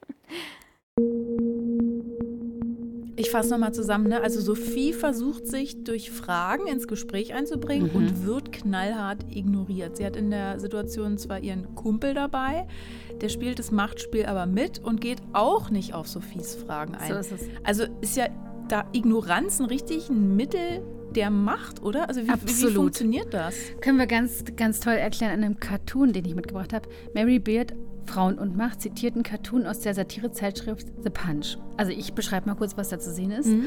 Ich 3.15 3.31
fasse 3.31 3.49
nochmal 3.49 3.73
zusammen. 3.73 4.07
Ne? 4.07 4.21
Also 4.21 4.39
Sophie 4.39 4.93
versucht 4.93 5.45
sich 5.45 5.83
durch 5.83 6.09
Fragen 6.09 6.67
ins 6.67 6.87
Gespräch 6.87 7.33
einzubringen 7.33 7.89
Mhm. 7.89 7.95
und 7.95 8.25
wird 8.25 8.51
knallhart 8.53 9.25
ignoriert. 9.29 9.97
Sie 9.97 10.05
hat 10.05 10.15
in 10.15 10.31
der 10.31 10.59
Situation 10.59 11.17
zwar 11.17 11.39
ihren 11.39 11.75
Kumpel 11.75 12.13
dabei, 12.13 12.65
der 13.19 13.27
spielt 13.27 13.59
das 13.59 13.71
Machtspiel 13.71 14.25
aber 14.25 14.45
mit 14.45 14.79
und 14.79 15.01
geht 15.01 15.21
auch 15.33 15.69
nicht 15.69 15.93
auf 15.93 16.07
Sophies 16.07 16.55
Fragen 16.55 16.95
ein. 16.95 17.11
So 17.11 17.19
ist 17.19 17.31
es. 17.33 17.49
Also 17.65 17.83
ist 17.99 18.15
ja 18.15 18.27
da 18.69 18.87
Ignoranz 18.93 19.59
ein 19.59 19.65
richtig 19.65 20.09
ein 20.09 20.37
Mittel 20.37 20.81
der 21.15 21.29
Macht, 21.29 21.81
oder? 21.81 22.07
Also 22.07 22.21
wie, 22.21 22.27
wie, 22.29 22.73
funktioniert 22.73 23.33
das? 23.33 23.55
Können 23.81 23.97
wir 23.97 24.07
ganz, 24.07 24.43
ganz 24.55 24.79
toll 24.79 24.93
erklären 24.93 25.31
an 25.31 25.43
einem 25.43 25.59
Cartoon, 25.59 26.13
den 26.13 26.25
ich 26.25 26.35
mitgebracht 26.35 26.73
habe. 26.73 26.89
Mary 27.13 27.39
Beard, 27.39 27.73
Frauen 28.05 28.37
und 28.37 28.55
Macht, 28.55 28.81
zitiert 28.81 29.15
einen 29.15 29.23
Cartoon 29.23 29.65
aus 29.65 29.79
der 29.79 29.93
Satirezeitschrift 29.93 30.87
The 31.03 31.09
Punch. 31.09 31.57
Also 31.77 31.91
ich 31.91 32.13
beschreibe 32.13 32.47
mal 32.47 32.55
kurz, 32.55 32.77
was 32.77 32.89
da 32.89 32.99
zu 32.99 33.11
sehen 33.11 33.31
ist. 33.31 33.47
Mhm. 33.47 33.65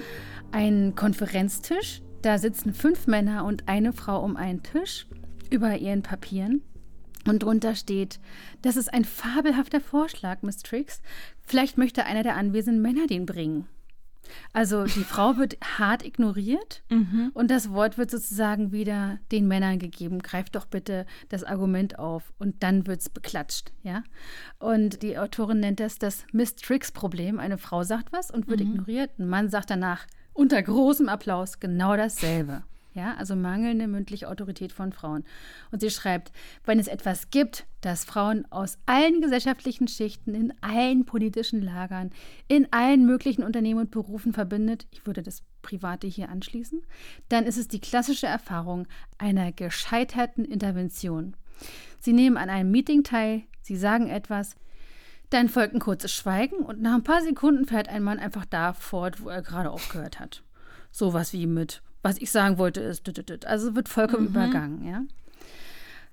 Ein 0.51 0.95
Konferenztisch, 0.95 2.03
da 2.23 2.39
sitzen 2.39 2.73
fünf 2.73 3.07
Männer 3.07 3.45
und 3.45 3.69
eine 3.69 3.93
Frau 3.93 4.23
um 4.23 4.37
einen 4.37 4.63
Tisch 4.63 5.07
über 5.51 5.77
ihren 5.77 6.03
Papieren. 6.03 6.63
Und 7.27 7.45
drunter 7.45 7.75
steht, 7.77 8.19
das 8.63 8.77
ist 8.77 8.93
ein 8.93 9.05
fabelhafter 9.05 9.81
Vorschlag, 9.81 10.43
Miss 10.43 10.59
Trix. 10.59 11.01
Vielleicht 11.41 11.79
möchte 11.79 12.05
einer 12.05 12.23
der 12.23 12.37
anwesenden 12.37 12.83
Männer 12.83 13.07
den 13.07 13.27
bringen. 13.27 13.69
Also 14.53 14.85
die 14.85 15.05
Frau 15.05 15.37
wird 15.37 15.57
hart 15.79 16.05
ignoriert 16.05 16.83
und 17.35 17.51
das 17.51 17.71
Wort 17.73 17.99
wird 17.99 18.11
sozusagen 18.11 18.73
wieder 18.73 19.19
den 19.31 19.49
Männern 19.49 19.79
gegeben. 19.79 20.21
Greift 20.21 20.55
doch 20.55 20.67
bitte 20.67 21.07
das 21.29 21.45
Argument 21.45 21.99
auf 21.99 22.33
und 22.39 22.63
dann 22.63 22.87
wird 22.87 23.01
es 23.01 23.09
beklatscht, 23.09 23.73
ja. 23.83 24.03
Und 24.59 25.03
die 25.03 25.19
Autorin 25.19 25.61
nennt 25.61 25.81
das 25.81 25.99
das 25.99 26.25
Miss 26.33 26.55
Tricks-Problem. 26.57 27.39
Eine 27.39 27.59
Frau 27.59 27.83
sagt 27.83 28.13
was 28.13 28.31
und 28.31 28.49
wird 28.49 28.61
ignoriert. 28.61 29.19
Ein 29.19 29.29
Mann 29.29 29.49
sagt 29.49 29.71
danach 29.71 30.07
unter 30.35 30.63
großem 30.63 31.09
Applaus 31.09 31.61
genau 31.61 31.97
dasselbe. 31.97 32.63
Ja, 32.95 33.15
also 33.15 33.35
mangelnde 33.35 33.89
mündliche 33.89 34.29
Autorität 34.29 34.71
von 34.71 34.93
Frauen. 34.93 35.25
Und 35.71 35.81
sie 35.81 35.91
schreibt, 35.91 36.31
wenn 36.65 36.79
es 36.79 36.89
etwas 36.89 37.31
gibt, 37.31 37.67
das 37.81 38.05
Frauen 38.05 38.45
aus 38.51 38.77
allen 38.85 39.23
gesellschaftlichen 39.23 39.89
Schichten, 39.89 40.35
in 40.35 40.53
allen 40.61 41.07
politischen 41.07 41.63
Lagern, 41.63 42.11
in 42.49 42.71
allen 42.71 43.07
möglichen 43.07 43.45
Unternehmen 43.45 43.81
und 43.81 43.91
Berufen 43.91 44.35
verbindet, 44.35 44.87
ich 44.91 45.07
würde 45.07 45.23
das 45.23 45.43
Private 45.63 46.07
hier 46.07 46.29
anschließen, 46.29 46.83
dann 47.31 47.45
ist 47.45 47.57
es 47.57 47.69
die 47.69 47.81
klassische 47.81 48.27
Erfahrung 48.27 48.87
einer 49.17 49.53
gescheiterten 49.53 50.45
Intervention. 50.45 51.35
Sie 51.99 52.13
nehmen 52.13 52.37
an 52.37 52.51
einem 52.51 52.71
Meeting 52.71 53.05
teil, 53.05 53.43
sie 53.63 53.77
sagen 53.77 54.09
etwas, 54.09 54.55
dann 55.31 55.49
folgt 55.49 55.75
ein 55.75 55.81
kurzes 55.81 56.13
Schweigen 56.13 56.59
und 56.59 56.83
nach 56.83 56.95
ein 56.95 57.05
paar 57.05 57.23
Sekunden 57.23 57.65
fährt 57.65 57.89
ein 57.89 58.03
Mann 58.03 58.19
einfach 58.19 58.45
da 58.45 58.75
fort, 58.75 59.23
wo 59.23 59.31
er 59.31 59.41
gerade 59.41 59.71
aufgehört 59.71 60.21
hat. 60.21 60.43
Sowas 60.91 61.33
wie 61.33 61.47
mit, 61.47 61.83
was 62.03 62.19
ich 62.19 62.31
sagen 62.31 62.59
wollte, 62.59 62.81
ist, 62.81 63.47
also 63.47 63.75
wird 63.75 63.89
vollkommen 63.89 64.27
übergangen, 64.29 64.85
ja. 64.85 65.03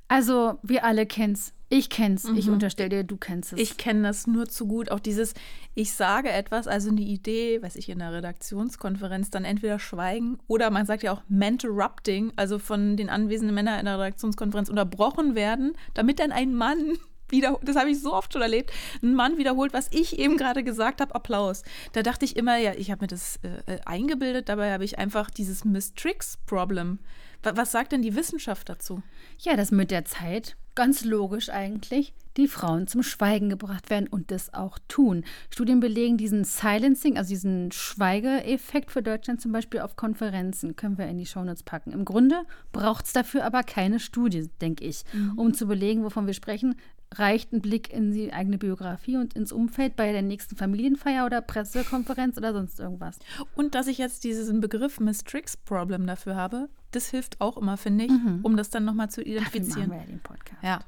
Also, 0.08 0.58
wir 0.64 0.84
alle 0.86 1.06
kennen's. 1.06 1.54
Ich 1.72 1.92
kenn's. 1.92 2.26
Ich 2.36 2.50
unterstelle 2.50 2.90
dir, 2.90 3.04
du 3.04 3.16
kennst 3.16 3.54
es. 3.54 3.60
Ich 3.60 3.78
kenne 3.78 4.02
das 4.02 4.26
nur 4.26 4.48
zu 4.48 4.66
gut. 4.66 4.90
Auch 4.90 5.00
dieses, 5.00 5.36
ich 5.76 5.94
sage 5.94 6.32
etwas, 6.32 6.68
also 6.68 6.90
eine 6.90 7.02
Idee, 7.02 7.62
weiß 7.62 7.76
ich, 7.76 7.90
in 7.90 8.02
einer 8.02 8.18
Redaktionskonferenz, 8.18 9.30
dann 9.30 9.46
entweder 9.46 9.78
schweigen 9.78 10.40
oder 10.48 10.72
man 10.72 10.88
sagt 10.88 11.04
ja 11.04 11.12
auch 11.12 11.22
mentorrupting, 11.30 12.34
also 12.38 12.58
von 12.58 12.98
den 12.98 13.12
anwesenden 13.12 13.54
Männern 13.54 13.80
in 13.80 13.86
der 13.86 14.00
Redaktionskonferenz 14.00 14.68
unterbrochen 14.68 15.36
werden, 15.36 15.74
damit 15.94 16.20
dann 16.20 16.32
ein 16.32 16.56
Mann 16.56 16.98
wieder, 17.32 17.60
das 17.64 17.76
habe 17.76 17.90
ich 17.90 18.02
so 18.02 18.14
oft 18.14 18.34
schon 18.34 18.42
erlebt, 18.42 18.72
ein 19.02 19.14
Mann 19.14 19.38
wiederholt, 19.38 19.74
was 19.74 19.88
ich 19.92 20.18
eben 20.20 20.38
gerade 20.38 20.64
gesagt 20.64 21.02
habe, 21.02 21.14
Applaus. 21.16 21.64
Da 21.94 22.02
dachte 22.04 22.26
ich 22.26 22.36
immer, 22.36 22.58
ja, 22.58 22.74
ich 22.76 22.92
habe 22.92 23.04
mir 23.04 23.08
das 23.08 23.40
äh, 23.44 23.74
äh, 23.76 23.80
eingebildet, 23.86 24.50
dabei 24.50 24.72
habe 24.72 24.86
ich 24.86 24.98
einfach 25.00 25.30
dieses 25.30 25.66
Miss 25.66 25.94
Tricks-Problem. 25.94 27.00
Wa- 27.44 27.54
Was 27.56 27.72
sagt 27.72 27.92
denn 27.92 28.02
die 28.02 28.16
Wissenschaft 28.16 28.70
dazu? 28.70 29.02
Ja, 29.40 29.56
dass 29.56 29.72
mit 29.72 29.92
der 29.92 30.06
Zeit, 30.06 30.56
ganz 30.76 31.04
logisch 31.04 31.50
eigentlich, 31.50 32.14
die 32.38 32.48
Frauen 32.48 32.88
zum 32.88 33.04
Schweigen 33.04 33.50
gebracht 33.50 33.90
werden 33.90 34.08
und 34.08 34.32
das 34.32 34.54
auch 34.54 34.78
tun. 34.88 35.26
Studien 35.50 35.80
belegen 35.82 36.16
diesen 36.18 36.46
Silencing, 36.46 37.18
also 37.18 37.30
diesen 37.30 37.72
Schweigeeffekt 37.72 38.92
für 38.92 39.02
Deutschland 39.04 39.42
zum 39.42 39.52
Beispiel 39.52 39.82
auf 39.82 39.96
Konferenzen, 39.96 40.76
können 40.76 40.98
wir 40.98 41.08
in 41.08 41.18
die 41.18 41.26
Shownotes 41.26 41.64
packen. 41.64 41.92
Im 41.92 42.06
Grunde 42.06 42.44
braucht 42.72 43.06
es 43.06 43.14
dafür 43.14 43.44
aber 43.46 43.64
keine 43.64 44.00
Studie, 44.00 44.50
denke 44.62 44.86
ich, 44.86 45.04
um 45.36 45.54
zu 45.54 45.66
belegen, 45.68 46.04
wovon 46.04 46.28
wir 46.28 46.34
sprechen. 46.34 46.76
Reicht 47.16 47.54
ein 47.54 47.62
Blick 47.62 47.92
in 47.92 48.12
die 48.12 48.32
eigene 48.34 48.58
Biografie 48.58 49.18
und 49.18 49.34
ins 49.34 49.52
Umfeld 49.52 49.96
bei 49.96 50.12
der 50.12 50.22
nächsten 50.22 50.56
Familienfeier 50.56 51.26
oder 51.26 51.42
Pressekonferenz 51.42 52.38
oder 52.38 52.54
sonst 52.54 52.80
irgendwas. 52.80 53.18
Und 53.56 53.74
dass 53.74 53.88
ich 53.88 53.98
jetzt 53.98 54.24
diesen 54.24 54.60
Begriff 54.60 55.00
Miss 55.00 55.24
Tricks 55.24 55.58
Problem 55.58 56.06
dafür 56.06 56.36
habe, 56.36 56.70
das 56.92 57.10
hilft 57.10 57.42
auch 57.42 57.58
immer, 57.58 57.78
finde 57.78 58.06
ich, 58.06 58.12
um 58.44 58.58
das 58.58 58.70
dann 58.70 58.86
nochmal 58.86 59.10
zu 59.10 59.22
Dafür 59.22 59.42
machen 59.42 59.48
identifizieren. 59.48 59.92
wir 59.92 59.98
ja 59.98 60.06
den 60.06 60.20
Podcast. 60.20 60.64
Ja. 60.64 60.80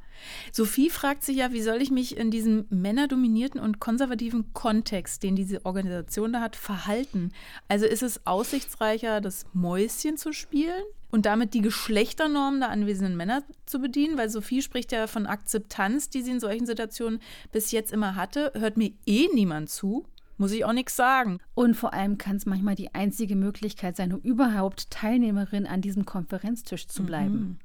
Sophie 0.52 0.90
fragt 0.90 1.24
sich 1.24 1.38
ja, 1.38 1.52
wie 1.52 1.62
soll 1.62 1.82
ich 1.82 1.92
mich 1.92 2.18
in 2.18 2.32
diesem 2.32 2.66
männerdominierten 2.70 3.60
und 3.60 3.80
konservativen 3.80 4.54
Kontext, 4.54 5.24
den 5.24 5.36
diese 5.36 5.66
Organisation 5.66 6.34
da 6.34 6.42
hat, 6.42 6.56
verhalten? 6.56 7.32
Also 7.68 7.86
ist 7.86 8.04
es 8.04 8.26
aussichtsreicher, 8.26 9.22
das 9.22 9.46
Mäuschen 9.54 10.18
zu 10.18 10.34
spielen 10.34 10.84
und 11.12 11.26
damit 11.26 11.54
die 11.54 11.62
Geschlechternormen 11.62 12.62
der 12.62 12.70
anwesenden 12.70 13.16
Männer 13.16 13.44
zu 13.66 13.80
bedienen? 13.80 14.18
Weil 14.18 14.30
Sophie 14.30 14.62
spricht 14.62 14.92
ja 14.92 15.08
von 15.08 15.26
Akzeptanz, 15.28 16.10
die 16.10 16.22
sie 16.22 16.32
in 16.32 16.40
solchen 16.40 16.66
Situationen 16.66 17.20
bis 17.52 17.72
jetzt 17.72 17.92
immer 17.92 18.16
hatte. 18.16 18.52
Hört 18.56 18.78
mir 18.78 18.92
eh 19.06 19.28
niemand 19.34 19.70
zu, 19.70 20.06
muss 20.38 20.52
ich 20.52 20.66
auch 20.66 20.74
nichts 20.74 20.96
sagen. 20.96 21.40
Und 21.54 21.76
vor 21.76 21.94
allem 21.94 22.18
kann 22.18 22.38
es 22.38 22.46
manchmal 22.46 22.76
die 22.76 22.94
einzige 22.96 23.36
Möglichkeit 23.36 23.96
sein, 23.96 24.14
um 24.14 24.20
überhaupt 24.22 24.90
Teilnehmerin 24.90 25.68
an 25.68 25.82
diesem 25.82 26.06
Konferenztisch 26.06 26.88
zu 26.88 27.04
bleiben. 27.04 27.60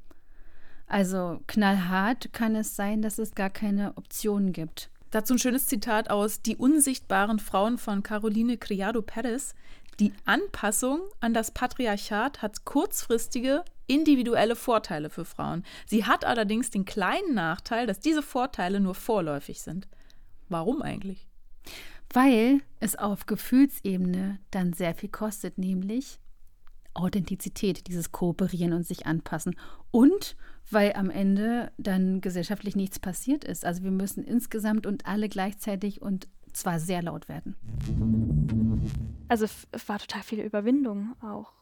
Also 0.87 1.41
knallhart 1.47 2.33
kann 2.33 2.55
es 2.55 2.77
sein, 2.77 3.03
dass 3.03 3.19
es 3.19 3.35
gar 3.35 3.51
keine 3.51 3.97
Optionen 3.97 4.53
gibt. 4.53 4.91
Dazu 5.11 5.35
ein 5.35 5.39
schönes 5.39 5.67
Zitat 5.67 6.11
aus 6.11 6.43
Die 6.43 6.57
unsichtbaren 6.57 7.39
Frauen 7.39 7.79
von 7.79 8.03
Caroline 8.03 8.57
Criado 8.59 9.03
Perez. 9.03 9.55
Die 9.99 10.13
Anpassung 10.27 11.01
an 11.21 11.33
das 11.33 11.51
Patriarchat 11.51 12.43
hat 12.43 12.65
kurzfristige 12.65 13.65
individuelle 13.87 14.57
Vorteile 14.57 15.09
für 15.11 15.25
Frauen. 15.25 15.65
Sie 15.87 16.05
hat 16.05 16.25
allerdings 16.25 16.71
den 16.71 16.85
kleinen 16.85 17.35
Nachteil, 17.35 17.87
dass 17.87 18.01
diese 18.01 18.23
Vorteile 18.23 18.81
nur 18.81 18.95
vorläufig 18.95 19.63
sind. 19.63 19.89
Warum 20.49 20.83
eigentlich? 20.83 21.27
Weil 22.13 22.61
es 22.79 22.97
auf 22.97 23.27
Gefühlsebene 23.27 24.39
dann 24.51 24.73
sehr 24.73 24.95
viel 24.95 25.09
kostet, 25.09 25.59
nämlich 25.59 26.19
Authentizität, 26.95 27.87
dieses 27.89 28.13
Kooperieren 28.13 28.73
und 28.73 28.87
sich 28.87 29.07
anpassen. 29.07 29.57
Und 29.91 30.37
weil 30.71 30.95
am 30.95 31.11
Ende 31.11 31.71
dann 31.79 32.21
gesellschaftlich 32.21 32.75
nichts 32.75 32.99
passiert 32.99 33.45
ist. 33.45 33.65
Also 33.65 33.83
wir 33.83 33.91
müssen 33.91 34.25
insgesamt 34.25 34.87
und 34.87 35.07
alle 35.07 35.29
gleichzeitig 35.29 36.03
und 36.03 36.29
zwar 36.57 36.79
sehr 36.79 37.03
laut 37.03 37.29
werden. 37.29 37.57
Also 39.29 39.45
es 39.45 39.89
war 39.89 39.99
total 39.99 40.23
viel 40.23 40.41
Überwindung 40.41 41.15
auch 41.23 41.53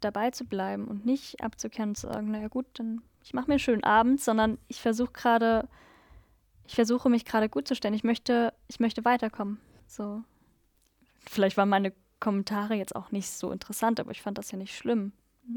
dabei 0.00 0.30
zu 0.30 0.44
bleiben 0.44 0.86
und 0.86 1.04
nicht 1.04 1.42
abzukehren 1.42 1.90
und 1.90 1.96
zu 1.96 2.08
sagen, 2.08 2.30
naja 2.30 2.48
gut, 2.48 2.66
dann 2.74 3.02
ich 3.22 3.34
mache 3.34 3.46
mir 3.46 3.54
einen 3.54 3.60
schönen 3.60 3.84
Abend, 3.84 4.20
sondern 4.20 4.58
ich 4.68 4.80
versuche 4.80 5.12
gerade, 5.12 5.68
ich 6.66 6.74
versuche 6.74 7.10
mich 7.10 7.24
gerade 7.24 7.48
gut 7.48 7.68
zu 7.68 7.74
stellen. 7.74 7.94
Ich 7.94 8.04
möchte, 8.04 8.54
ich 8.68 8.80
möchte 8.80 9.04
weiterkommen. 9.04 9.60
So. 9.86 10.22
Vielleicht 11.28 11.56
waren 11.56 11.68
meine 11.68 11.92
Kommentare 12.18 12.74
jetzt 12.74 12.96
auch 12.96 13.10
nicht 13.10 13.28
so 13.28 13.50
interessant, 13.50 14.00
aber 14.00 14.10
ich 14.10 14.22
fand 14.22 14.38
das 14.38 14.50
ja 14.50 14.58
nicht 14.58 14.76
schlimm. 14.76 15.12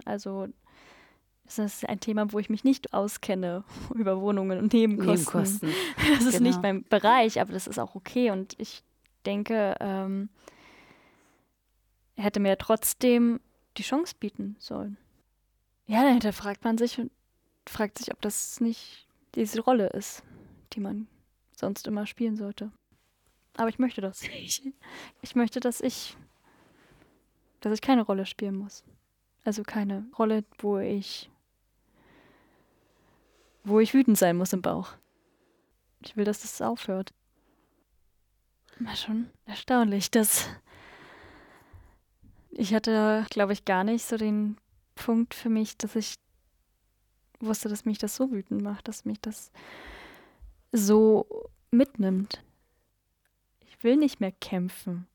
Also 0.05 0.47
das 1.45 1.59
ist 1.59 1.87
ein 1.87 1.99
Thema, 1.99 2.31
wo 2.31 2.39
ich 2.39 2.49
mich 2.49 2.63
nicht 2.63 2.93
auskenne 2.93 3.63
über 3.95 4.19
Wohnungen 4.21 4.59
und 4.59 4.73
Nebenkosten. 4.73 5.61
Das 6.09 6.23
ist 6.25 6.37
Genau. 6.37 6.49
nicht 6.49 6.61
mein 6.61 6.83
Bereich, 6.83 7.39
aber 7.41 7.53
das 7.53 7.67
ist 7.67 7.79
auch 7.79 7.95
okay. 7.95 8.31
Und 8.31 8.55
ich 8.59 8.83
denke, 9.25 9.75
ähm, 9.79 10.29
er 12.15 12.25
hätte 12.25 12.39
mir 12.39 12.57
trotzdem 12.57 13.39
die 13.77 13.83
Chance 13.83 14.15
bieten 14.19 14.55
sollen. 14.59 14.97
Ja, 15.85 16.01
dann 16.03 16.13
hinterfragt 16.13 16.63
man 16.63 16.77
sich 16.77 16.99
und 16.99 17.11
fragt 17.67 17.97
sich, 17.97 18.11
ob 18.13 18.21
das 18.21 18.59
nicht 18.61 19.07
diese 19.35 19.61
Rolle 19.61 19.87
ist, 19.87 20.23
die 20.73 20.79
man 20.79 21.07
sonst 21.55 21.87
immer 21.87 22.05
spielen 22.05 22.35
sollte. 22.35 22.71
Aber 23.57 23.69
ich 23.69 23.79
möchte 23.79 24.01
das 24.01 24.21
nicht. 24.21 24.63
Ich 25.21 25.35
möchte, 25.35 25.59
dass 25.59 25.81
ich, 25.81 26.15
dass 27.61 27.73
ich 27.73 27.81
keine 27.81 28.01
Rolle 28.03 28.25
spielen 28.25 28.55
muss. 28.55 28.83
Also 29.43 29.63
keine 29.63 30.05
Rolle, 30.17 30.43
wo 30.59 30.77
ich, 30.79 31.29
wo 33.63 33.79
ich 33.79 33.93
wütend 33.93 34.17
sein 34.17 34.37
muss 34.37 34.53
im 34.53 34.61
Bauch. 34.61 34.93
Ich 36.01 36.17
will, 36.17 36.25
dass 36.25 36.41
das 36.41 36.61
aufhört. 36.61 37.13
War 38.79 38.95
schon 38.95 39.29
erstaunlich, 39.45 40.11
dass 40.11 40.49
ich 42.49 42.73
hatte, 42.73 43.25
glaube 43.29 43.53
ich, 43.53 43.65
gar 43.65 43.83
nicht 43.83 44.05
so 44.05 44.17
den 44.17 44.57
Punkt 44.95 45.33
für 45.33 45.49
mich, 45.49 45.77
dass 45.77 45.95
ich 45.95 46.15
wusste, 47.39 47.69
dass 47.69 47.85
mich 47.85 47.97
das 47.97 48.15
so 48.15 48.31
wütend 48.31 48.61
macht, 48.61 48.87
dass 48.87 49.05
mich 49.05 49.19
das 49.19 49.51
so 50.71 51.49
mitnimmt. 51.71 52.43
Ich 53.61 53.83
will 53.83 53.97
nicht 53.97 54.19
mehr 54.19 54.31
kämpfen. 54.31 55.07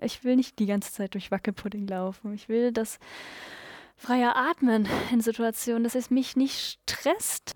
Ich 0.00 0.24
will 0.24 0.36
nicht 0.36 0.58
die 0.58 0.66
ganze 0.66 0.92
Zeit 0.92 1.14
durch 1.14 1.30
Wackelpudding 1.30 1.86
laufen. 1.86 2.32
Ich 2.34 2.48
will 2.48 2.72
das 2.72 2.98
freier 3.98 4.36
atmen 4.36 4.88
in 5.12 5.20
Situationen, 5.20 5.84
dass 5.84 5.94
es 5.94 6.10
mich 6.10 6.36
nicht 6.36 6.80
stresst, 6.88 7.52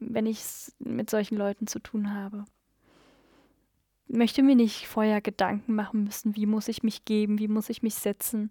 wenn 0.00 0.26
ich 0.26 0.40
es 0.40 0.74
mit 0.80 1.10
solchen 1.10 1.36
Leuten 1.36 1.66
zu 1.66 1.78
tun 1.78 2.12
habe. 2.12 2.44
Ich 4.08 4.16
möchte 4.16 4.42
mir 4.42 4.56
nicht 4.56 4.88
vorher 4.88 5.20
Gedanken 5.20 5.74
machen 5.74 6.04
müssen, 6.04 6.34
wie 6.34 6.46
muss 6.46 6.68
ich 6.68 6.82
mich 6.82 7.04
geben, 7.04 7.38
wie 7.38 7.48
muss 7.48 7.68
ich 7.68 7.82
mich 7.82 7.94
setzen, 7.94 8.50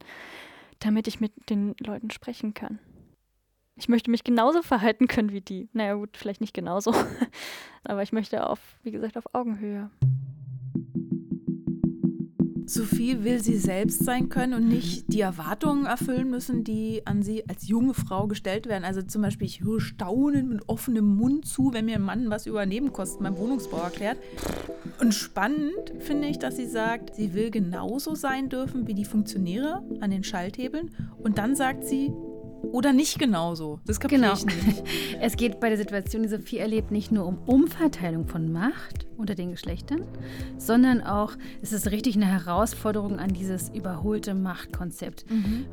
damit 0.79 1.07
ich 1.07 1.19
mit 1.19 1.33
den 1.49 1.75
Leuten 1.79 2.09
sprechen 2.11 2.53
kann. 2.53 2.79
Ich 3.75 3.89
möchte 3.89 4.11
mich 4.11 4.23
genauso 4.23 4.61
verhalten 4.63 5.07
können 5.07 5.31
wie 5.31 5.41
die. 5.41 5.67
Naja 5.73 5.95
gut, 5.95 6.15
vielleicht 6.17 6.41
nicht 6.41 6.53
genauso, 6.53 6.93
aber 7.83 8.03
ich 8.03 8.13
möchte 8.13 8.47
auf, 8.47 8.59
wie 8.83 8.91
gesagt, 8.91 9.17
auf 9.17 9.33
Augenhöhe. 9.33 9.89
Sophie 12.73 13.23
will 13.23 13.43
sie 13.43 13.57
selbst 13.57 14.03
sein 14.03 14.29
können 14.29 14.53
und 14.53 14.67
nicht 14.67 15.11
die 15.11 15.21
Erwartungen 15.21 15.85
erfüllen 15.85 16.29
müssen, 16.29 16.63
die 16.63 17.01
an 17.05 17.21
sie 17.21 17.47
als 17.49 17.67
junge 17.67 17.93
Frau 17.93 18.27
gestellt 18.27 18.67
werden. 18.67 18.85
Also 18.85 19.01
zum 19.01 19.21
Beispiel, 19.21 19.47
ich 19.47 19.61
höre 19.61 19.81
Staunen 19.81 20.49
mit 20.49 20.69
offenem 20.69 21.15
Mund 21.15 21.45
zu, 21.45 21.73
wenn 21.73 21.85
mir 21.85 21.95
ein 21.95 22.01
Mann 22.01 22.29
was 22.29 22.45
über 22.45 22.65
Nebenkosten 22.65 23.23
beim 23.23 23.37
Wohnungsbau 23.37 23.77
erklärt. 23.77 24.17
Und 24.99 25.13
spannend 25.13 25.93
finde 25.99 26.27
ich, 26.27 26.39
dass 26.39 26.57
sie 26.57 26.67
sagt, 26.67 27.15
sie 27.15 27.33
will 27.33 27.51
genauso 27.51 28.15
sein 28.15 28.49
dürfen 28.49 28.87
wie 28.87 28.93
die 28.93 29.05
Funktionäre 29.05 29.83
an 29.99 30.11
den 30.11 30.23
Schalthebeln. 30.23 30.91
Und 31.21 31.37
dann 31.37 31.55
sagt 31.55 31.85
sie, 31.85 32.13
oder 32.63 32.93
nicht 32.93 33.19
genauso. 33.19 33.79
Das 33.85 33.99
kapiere 33.99 34.21
Genau. 34.21 34.33
ich 34.33 34.45
nicht. 34.45 34.83
Es 35.23 35.35
geht 35.37 35.59
bei 35.59 35.69
der 35.69 35.77
Situation, 35.77 36.23
die 36.23 36.29
Sophie 36.29 36.57
erlebt, 36.57 36.89
nicht 36.91 37.11
nur 37.11 37.25
um 37.27 37.37
Umverteilung 37.45 38.27
von 38.27 38.51
Macht 38.51 39.05
unter 39.17 39.35
den 39.35 39.51
Geschlechtern, 39.51 40.03
sondern 40.57 41.01
auch, 41.01 41.33
es 41.61 41.73
ist 41.73 41.91
richtig 41.91 42.15
eine 42.15 42.25
Herausforderung 42.25 43.19
an 43.19 43.33
dieses 43.33 43.69
überholte 43.69 44.33
Machtkonzept. 44.33 45.25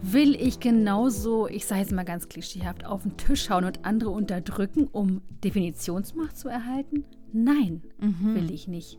Will 0.03 0.35
ich 0.35 0.61
genauso, 0.61 1.49
ich 1.49 1.65
sage 1.67 1.81
jetzt 1.81 1.93
mal 1.93 2.05
ganz 2.05 2.29
klischeehaft, 2.29 2.85
auf 2.85 3.03
den 3.05 3.17
Tisch 3.17 3.49
hauen 3.49 3.65
und 3.65 3.85
andere 3.87 4.11
unterdrücken, 4.11 4.87
um 4.87 5.23
Definitionsmacht 5.45 6.37
zu 6.37 6.49
erhalten? 6.49 7.05
Nein, 7.33 7.83
will 7.99 8.51
ich 8.51 8.69
nicht. 8.69 8.99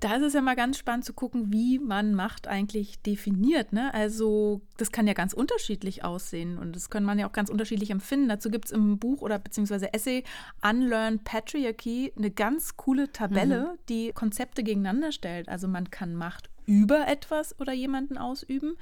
Da 0.00 0.16
ist 0.16 0.22
es 0.22 0.32
ja 0.32 0.40
mal 0.40 0.56
ganz 0.56 0.78
spannend 0.78 1.04
zu 1.04 1.12
gucken, 1.12 1.52
wie 1.52 1.78
man 1.78 2.14
Macht 2.14 2.48
eigentlich 2.48 3.02
definiert. 3.02 3.74
Ne? 3.74 3.92
Also 3.92 4.62
das 4.78 4.92
kann 4.92 5.06
ja 5.06 5.12
ganz 5.12 5.34
unterschiedlich 5.34 6.04
aussehen 6.04 6.56
und 6.58 6.74
das 6.74 6.88
kann 6.88 7.04
man 7.04 7.18
ja 7.18 7.28
auch 7.28 7.32
ganz 7.32 7.50
unterschiedlich 7.50 7.90
empfinden. 7.90 8.30
Dazu 8.30 8.50
gibt 8.50 8.64
es 8.64 8.70
im 8.70 8.98
Buch 8.98 9.20
oder 9.20 9.38
beziehungsweise 9.38 9.92
Essay 9.92 10.24
Unlearn 10.62 11.18
Patriarchy 11.18 12.12
eine 12.16 12.30
ganz 12.30 12.78
coole 12.78 13.12
Tabelle, 13.12 13.78
die 13.90 14.12
Konzepte 14.12 14.62
gegeneinander 14.62 15.12
stellt. 15.12 15.50
Also 15.50 15.68
man 15.68 15.90
kann 15.90 16.14
Macht 16.14 16.48
über 16.64 17.06
etwas 17.06 17.58
oder 17.60 17.74
jemanden 17.74 18.16
ausüben 18.16 18.76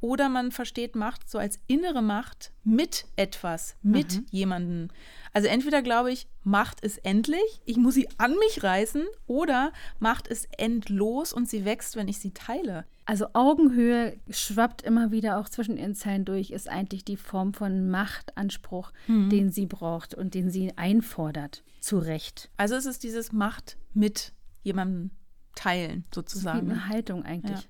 oder 0.00 0.28
man 0.28 0.52
versteht 0.52 0.94
Macht 0.94 1.28
so 1.28 1.38
als 1.38 1.58
innere 1.66 2.02
Macht 2.02 2.52
mit 2.64 3.06
etwas, 3.16 3.76
mit 3.82 4.22
jemandem. 4.30 4.88
Also 5.32 5.48
entweder 5.48 5.82
glaube 5.82 6.12
ich, 6.12 6.28
Macht 6.44 6.80
ist 6.80 7.04
endlich, 7.04 7.60
ich 7.64 7.76
muss 7.76 7.94
sie 7.94 8.08
an 8.18 8.34
mich 8.38 8.62
reißen, 8.62 9.04
oder 9.26 9.72
Macht 9.98 10.28
ist 10.28 10.48
endlos 10.56 11.32
und 11.32 11.48
sie 11.48 11.64
wächst, 11.64 11.96
wenn 11.96 12.08
ich 12.08 12.18
sie 12.18 12.32
teile. 12.32 12.84
Also 13.04 13.26
Augenhöhe 13.32 14.18
schwappt 14.30 14.82
immer 14.82 15.10
wieder 15.10 15.38
auch 15.38 15.48
zwischen 15.48 15.76
ihren 15.78 15.94
Zeilen 15.94 16.24
durch, 16.24 16.50
ist 16.50 16.68
eigentlich 16.68 17.04
die 17.04 17.16
Form 17.16 17.54
von 17.54 17.88
Machtanspruch, 17.90 18.92
den 19.08 19.50
sie 19.50 19.66
braucht 19.66 20.14
und 20.14 20.34
den 20.34 20.50
sie 20.50 20.76
einfordert. 20.76 21.62
Zu 21.80 21.98
Recht. 21.98 22.50
Also 22.56 22.74
es 22.74 22.86
ist 22.86 23.02
dieses 23.02 23.32
Macht 23.32 23.78
mit 23.94 24.32
jemandem 24.62 25.10
teilen, 25.54 26.04
Wie 26.10 26.14
sozusagen. 26.14 26.70
eine 26.70 26.88
Haltung 26.88 27.24
eigentlich. 27.24 27.60
Ja. 27.60 27.66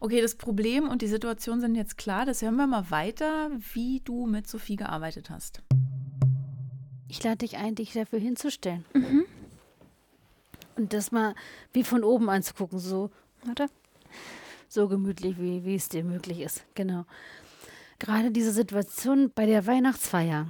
Okay, 0.00 0.20
das 0.20 0.34
Problem 0.34 0.88
und 0.88 1.02
die 1.02 1.08
Situation 1.08 1.60
sind 1.60 1.74
jetzt 1.74 1.96
klar. 1.98 2.26
Das 2.26 2.42
hören 2.42 2.56
wir 2.56 2.66
mal 2.66 2.90
weiter, 2.90 3.50
wie 3.72 4.00
du 4.00 4.26
mit 4.26 4.48
Sophie 4.48 4.76
gearbeitet 4.76 5.30
hast. 5.30 5.62
Ich 7.08 7.22
lade 7.22 7.38
dich 7.38 7.56
ein, 7.58 7.74
dich 7.74 7.92
dafür 7.92 8.18
hinzustellen. 8.18 8.84
Und 10.76 10.92
das 10.92 11.12
mal 11.12 11.34
wie 11.72 11.84
von 11.84 12.02
oben 12.04 12.30
anzugucken, 12.30 12.78
so, 12.78 13.10
Warte. 13.44 13.66
so 14.68 14.88
gemütlich, 14.88 15.38
wie, 15.38 15.64
wie 15.64 15.74
es 15.74 15.88
dir 15.88 16.04
möglich 16.04 16.40
ist. 16.40 16.64
Genau. 16.74 17.04
Gerade 17.98 18.30
diese 18.30 18.52
Situation 18.52 19.30
bei 19.34 19.46
der 19.46 19.66
Weihnachtsfeier. 19.66 20.48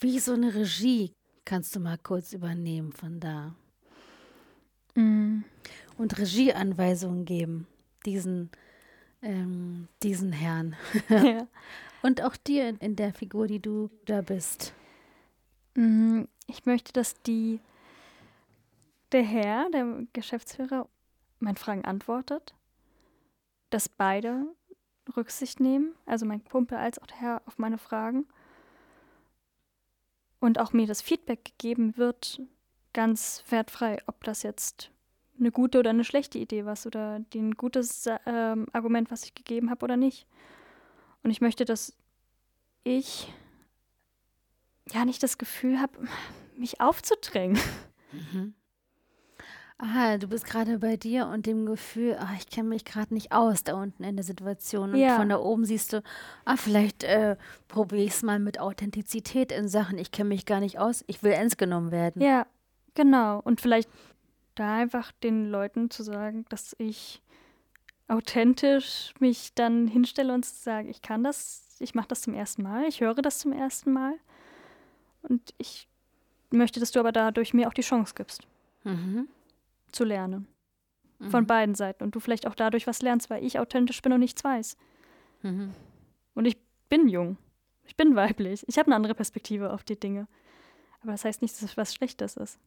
Wie 0.00 0.18
so 0.18 0.32
eine 0.32 0.54
Regie 0.54 1.12
kannst 1.44 1.74
du 1.76 1.80
mal 1.80 1.98
kurz 1.98 2.32
übernehmen 2.32 2.92
von 2.92 3.20
da. 3.20 3.54
Mm. 4.94 5.42
Und 5.98 6.18
Regieanweisungen 6.18 7.24
geben, 7.24 7.66
diesen, 8.06 8.50
ähm, 9.22 9.88
diesen 10.02 10.32
Herrn. 10.32 10.76
Ja. 11.08 11.46
Und 12.02 12.20
auch 12.22 12.36
dir 12.36 12.68
in- 12.68 12.78
in 12.78 12.96
der 12.96 13.14
Figur, 13.14 13.46
die 13.46 13.60
du 13.60 13.88
da 14.06 14.22
bist. 14.22 14.74
Mm, 15.74 16.22
Ich 16.48 16.66
möchte, 16.66 16.92
dass 16.92 17.14
die 17.22 17.60
der 19.12 19.22
Herr, 19.22 19.70
der 19.70 20.04
Geschäftsführer, 20.12 20.88
meinen 21.38 21.56
Fragen 21.56 21.84
antwortet, 21.84 22.54
dass 23.70 23.88
beide 23.88 24.46
Rücksicht 25.16 25.60
nehmen, 25.60 25.94
also 26.06 26.26
mein 26.26 26.42
Kumpel 26.44 26.78
als 26.78 26.98
auch 26.98 27.06
der 27.06 27.20
Herr 27.20 27.42
auf 27.46 27.58
meine 27.58 27.78
Fragen 27.78 28.26
und 30.40 30.58
auch 30.58 30.72
mir 30.72 30.86
das 30.86 31.02
Feedback 31.02 31.44
gegeben 31.44 31.96
wird, 31.96 32.40
ganz 32.92 33.44
wertfrei, 33.48 33.98
ob 34.06 34.24
das 34.24 34.42
jetzt 34.42 34.90
eine 35.38 35.50
gute 35.50 35.78
oder 35.78 35.90
eine 35.90 36.04
schlechte 36.04 36.38
Idee 36.38 36.64
war 36.64 36.76
oder 36.86 37.20
die 37.32 37.40
ein 37.40 37.52
gutes 37.56 38.08
ähm, 38.26 38.66
Argument, 38.72 39.10
was 39.10 39.24
ich 39.24 39.34
gegeben 39.34 39.70
habe 39.70 39.84
oder 39.84 39.96
nicht. 39.96 40.26
Und 41.22 41.30
ich 41.30 41.40
möchte, 41.40 41.64
dass 41.64 41.96
ich 42.84 43.32
ja 44.92 45.04
nicht 45.04 45.22
das 45.22 45.38
Gefühl 45.38 45.80
habe, 45.80 45.98
mich 46.56 46.80
aufzudrängen. 46.80 47.58
Ah, 49.84 50.16
du 50.16 50.28
bist 50.28 50.44
gerade 50.44 50.78
bei 50.78 50.96
dir 50.96 51.26
und 51.26 51.44
dem 51.46 51.66
Gefühl, 51.66 52.16
ah, 52.20 52.30
ich 52.38 52.46
kenne 52.48 52.68
mich 52.68 52.84
gerade 52.84 53.12
nicht 53.12 53.32
aus 53.32 53.64
da 53.64 53.74
unten 53.74 54.04
in 54.04 54.14
der 54.14 54.24
Situation. 54.24 54.92
Und 54.92 55.00
Ja. 55.00 55.16
von 55.16 55.28
da 55.28 55.38
oben 55.40 55.64
siehst 55.64 55.92
du, 55.92 56.04
ah, 56.44 56.56
vielleicht 56.56 57.02
äh, 57.02 57.36
probiere 57.66 58.02
ich 58.02 58.10
es 58.12 58.22
mal 58.22 58.38
mit 58.38 58.60
Authentizität 58.60 59.50
in 59.50 59.66
Sachen, 59.66 59.98
ich 59.98 60.12
kenne 60.12 60.28
mich 60.28 60.46
gar 60.46 60.60
nicht 60.60 60.78
aus, 60.78 61.02
ich 61.08 61.24
will 61.24 61.32
ernst 61.32 61.58
genommen 61.58 61.90
werden. 61.90 62.22
Ja, 62.22 62.46
genau. 62.94 63.40
Und 63.40 63.60
vielleicht 63.60 63.90
da 64.54 64.76
einfach 64.76 65.12
den 65.12 65.50
Leuten 65.50 65.90
zu 65.90 66.02
sagen, 66.02 66.44
dass 66.48 66.74
ich 66.78 67.22
authentisch 68.08 69.14
mich 69.20 69.54
dann 69.54 69.86
hinstelle 69.86 70.34
und 70.34 70.44
sage, 70.44 70.88
ich 70.88 71.02
kann 71.02 71.24
das, 71.24 71.76
ich 71.80 71.94
mache 71.94 72.08
das 72.08 72.22
zum 72.22 72.34
ersten 72.34 72.62
Mal, 72.62 72.86
ich 72.86 73.00
höre 73.00 73.14
das 73.14 73.38
zum 73.38 73.52
ersten 73.52 73.92
Mal. 73.92 74.14
Und 75.22 75.54
ich 75.58 75.88
möchte, 76.50 76.80
dass 76.80 76.90
du 76.90 77.00
aber 77.00 77.12
dadurch 77.12 77.54
mir 77.54 77.68
auch 77.68 77.74
die 77.74 77.82
Chance 77.82 78.14
gibst, 78.14 78.46
Mhm. 78.84 79.28
zu 79.92 80.04
lernen. 80.04 80.46
Von 81.30 81.46
beiden 81.46 81.76
Seiten. 81.76 82.02
Und 82.02 82.16
du 82.16 82.18
vielleicht 82.20 82.48
auch 82.48 82.56
dadurch 82.56 82.88
was 82.88 83.00
lernst, 83.00 83.30
weil 83.30 83.44
ich 83.44 83.60
authentisch 83.60 84.02
bin 84.02 84.12
und 84.12 84.18
nichts 84.18 84.42
weiß. 84.42 84.76
Mhm. 85.42 85.72
Und 86.34 86.46
ich 86.46 86.56
bin 86.88 87.08
jung. 87.08 87.36
Ich 87.84 87.94
bin 87.96 88.16
weiblich. 88.16 88.64
Ich 88.66 88.76
habe 88.76 88.88
eine 88.88 88.96
andere 88.96 89.14
Perspektive 89.14 89.72
auf 89.72 89.84
die 89.84 89.94
Dinge. 89.98 90.26
Aber 91.00 91.12
das 91.12 91.24
heißt 91.24 91.40
nicht, 91.40 91.54
dass 91.54 91.62
es 91.62 91.76
was 91.76 91.94
Schlechtes 91.94 92.36
ist, 92.36 92.58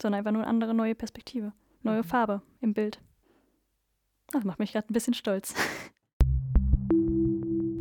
sondern 0.00 0.18
einfach 0.18 0.32
nur 0.32 0.42
eine 0.42 0.50
andere 0.50 0.74
neue 0.74 0.94
Perspektive. 0.94 1.52
Neue 1.82 2.02
Farbe 2.02 2.42
im 2.60 2.72
Bild. 2.72 3.00
Das 4.32 4.44
macht 4.44 4.58
mich 4.58 4.72
gerade 4.72 4.88
ein 4.90 4.94
bisschen 4.94 5.14
stolz. 5.14 5.54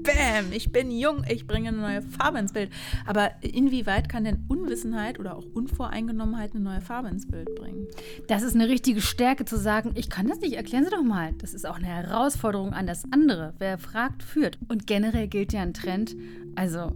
Bam, 0.04 0.52
ich 0.52 0.73
bin 0.73 0.91
jung, 0.91 1.23
ich 1.30 1.47
bringe 1.47 1.69
eine 1.69 1.78
neue 1.78 2.02
Farbe 2.02 2.38
ins 2.38 2.52
Bild. 2.52 2.69
Aber 3.06 3.32
inwieweit 3.41 4.10
kann 4.10 4.26
denn 4.26 4.45
Unwissenheit 4.49 5.17
oder 5.17 5.38
auch 5.38 5.45
Unvoreingenommenheit 5.54 6.52
eine 6.52 6.63
neue 6.63 6.82
Farbe 6.82 7.08
ins 7.08 7.26
Bild 7.26 7.56
bringen? 7.56 7.88
Das 8.28 8.43
ist 8.43 8.54
eine 8.54 8.67
richtige 8.67 8.99
Stärke 8.99 9.45
zu 9.45 9.58
sagen, 9.58 9.93
ich 9.95 10.10
kann 10.10 10.28
das 10.28 10.41
nicht, 10.41 10.56
erklären 10.56 10.84
Sie 10.84 10.91
doch 10.91 11.04
mal. 11.04 11.32
Das 11.38 11.54
ist 11.54 11.65
auch 11.65 11.78
eine 11.78 11.88
Herausforderung 11.88 12.73
an 12.73 12.86
das 12.86 13.06
andere. 13.12 13.54
Wer 13.60 13.78
fragt, 13.78 14.23
führt. 14.23 14.60
Und 14.67 14.88
generell 14.88 15.30
gilt 15.30 15.54
ja 15.54 15.62
ein 15.62 15.73
Trend, 15.73 16.17
also 16.56 16.91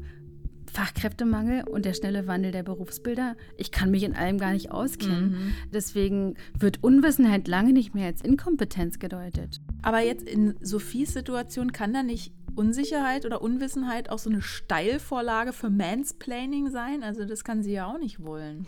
Fachkräftemangel 0.78 1.64
und 1.68 1.86
der 1.86 1.96
schnelle 1.96 2.28
Wandel 2.28 2.52
der 2.52 2.62
Berufsbilder. 2.62 3.36
Ich 3.58 3.72
kann 3.72 3.90
mich 3.90 4.04
in 4.04 4.16
allem 4.16 4.38
gar 4.38 4.54
nicht 4.54 4.70
auskennen. 4.70 5.56
Deswegen 5.74 6.36
wird 6.54 6.84
Unwissenheit 6.84 7.48
lange 7.48 7.74
nicht 7.74 7.96
mehr 7.96 8.06
als 8.06 8.22
Inkompetenz 8.22 9.00
gedeutet. 9.00 9.60
Aber 9.82 10.02
jetzt 10.02 10.30
in 10.30 10.54
Sophies 10.62 11.14
Situation 11.14 11.72
kann 11.72 11.96
da 11.96 12.04
nicht 12.04 12.32
Unsicherheit 12.56 13.26
oder 13.26 13.42
Unwissenheit 13.42 14.12
auch 14.12 14.20
so 14.20 14.30
eine 14.30 14.44
Steilvorlage 14.44 15.52
für 15.52 15.72
Mansplaining 15.72 16.70
sein? 16.70 17.02
Also 17.02 17.26
das 17.26 17.44
kann 17.44 17.64
sie 17.64 17.74
ja 17.74 17.88
auch 17.88 17.98
nicht 17.98 18.24
wollen. 18.24 18.68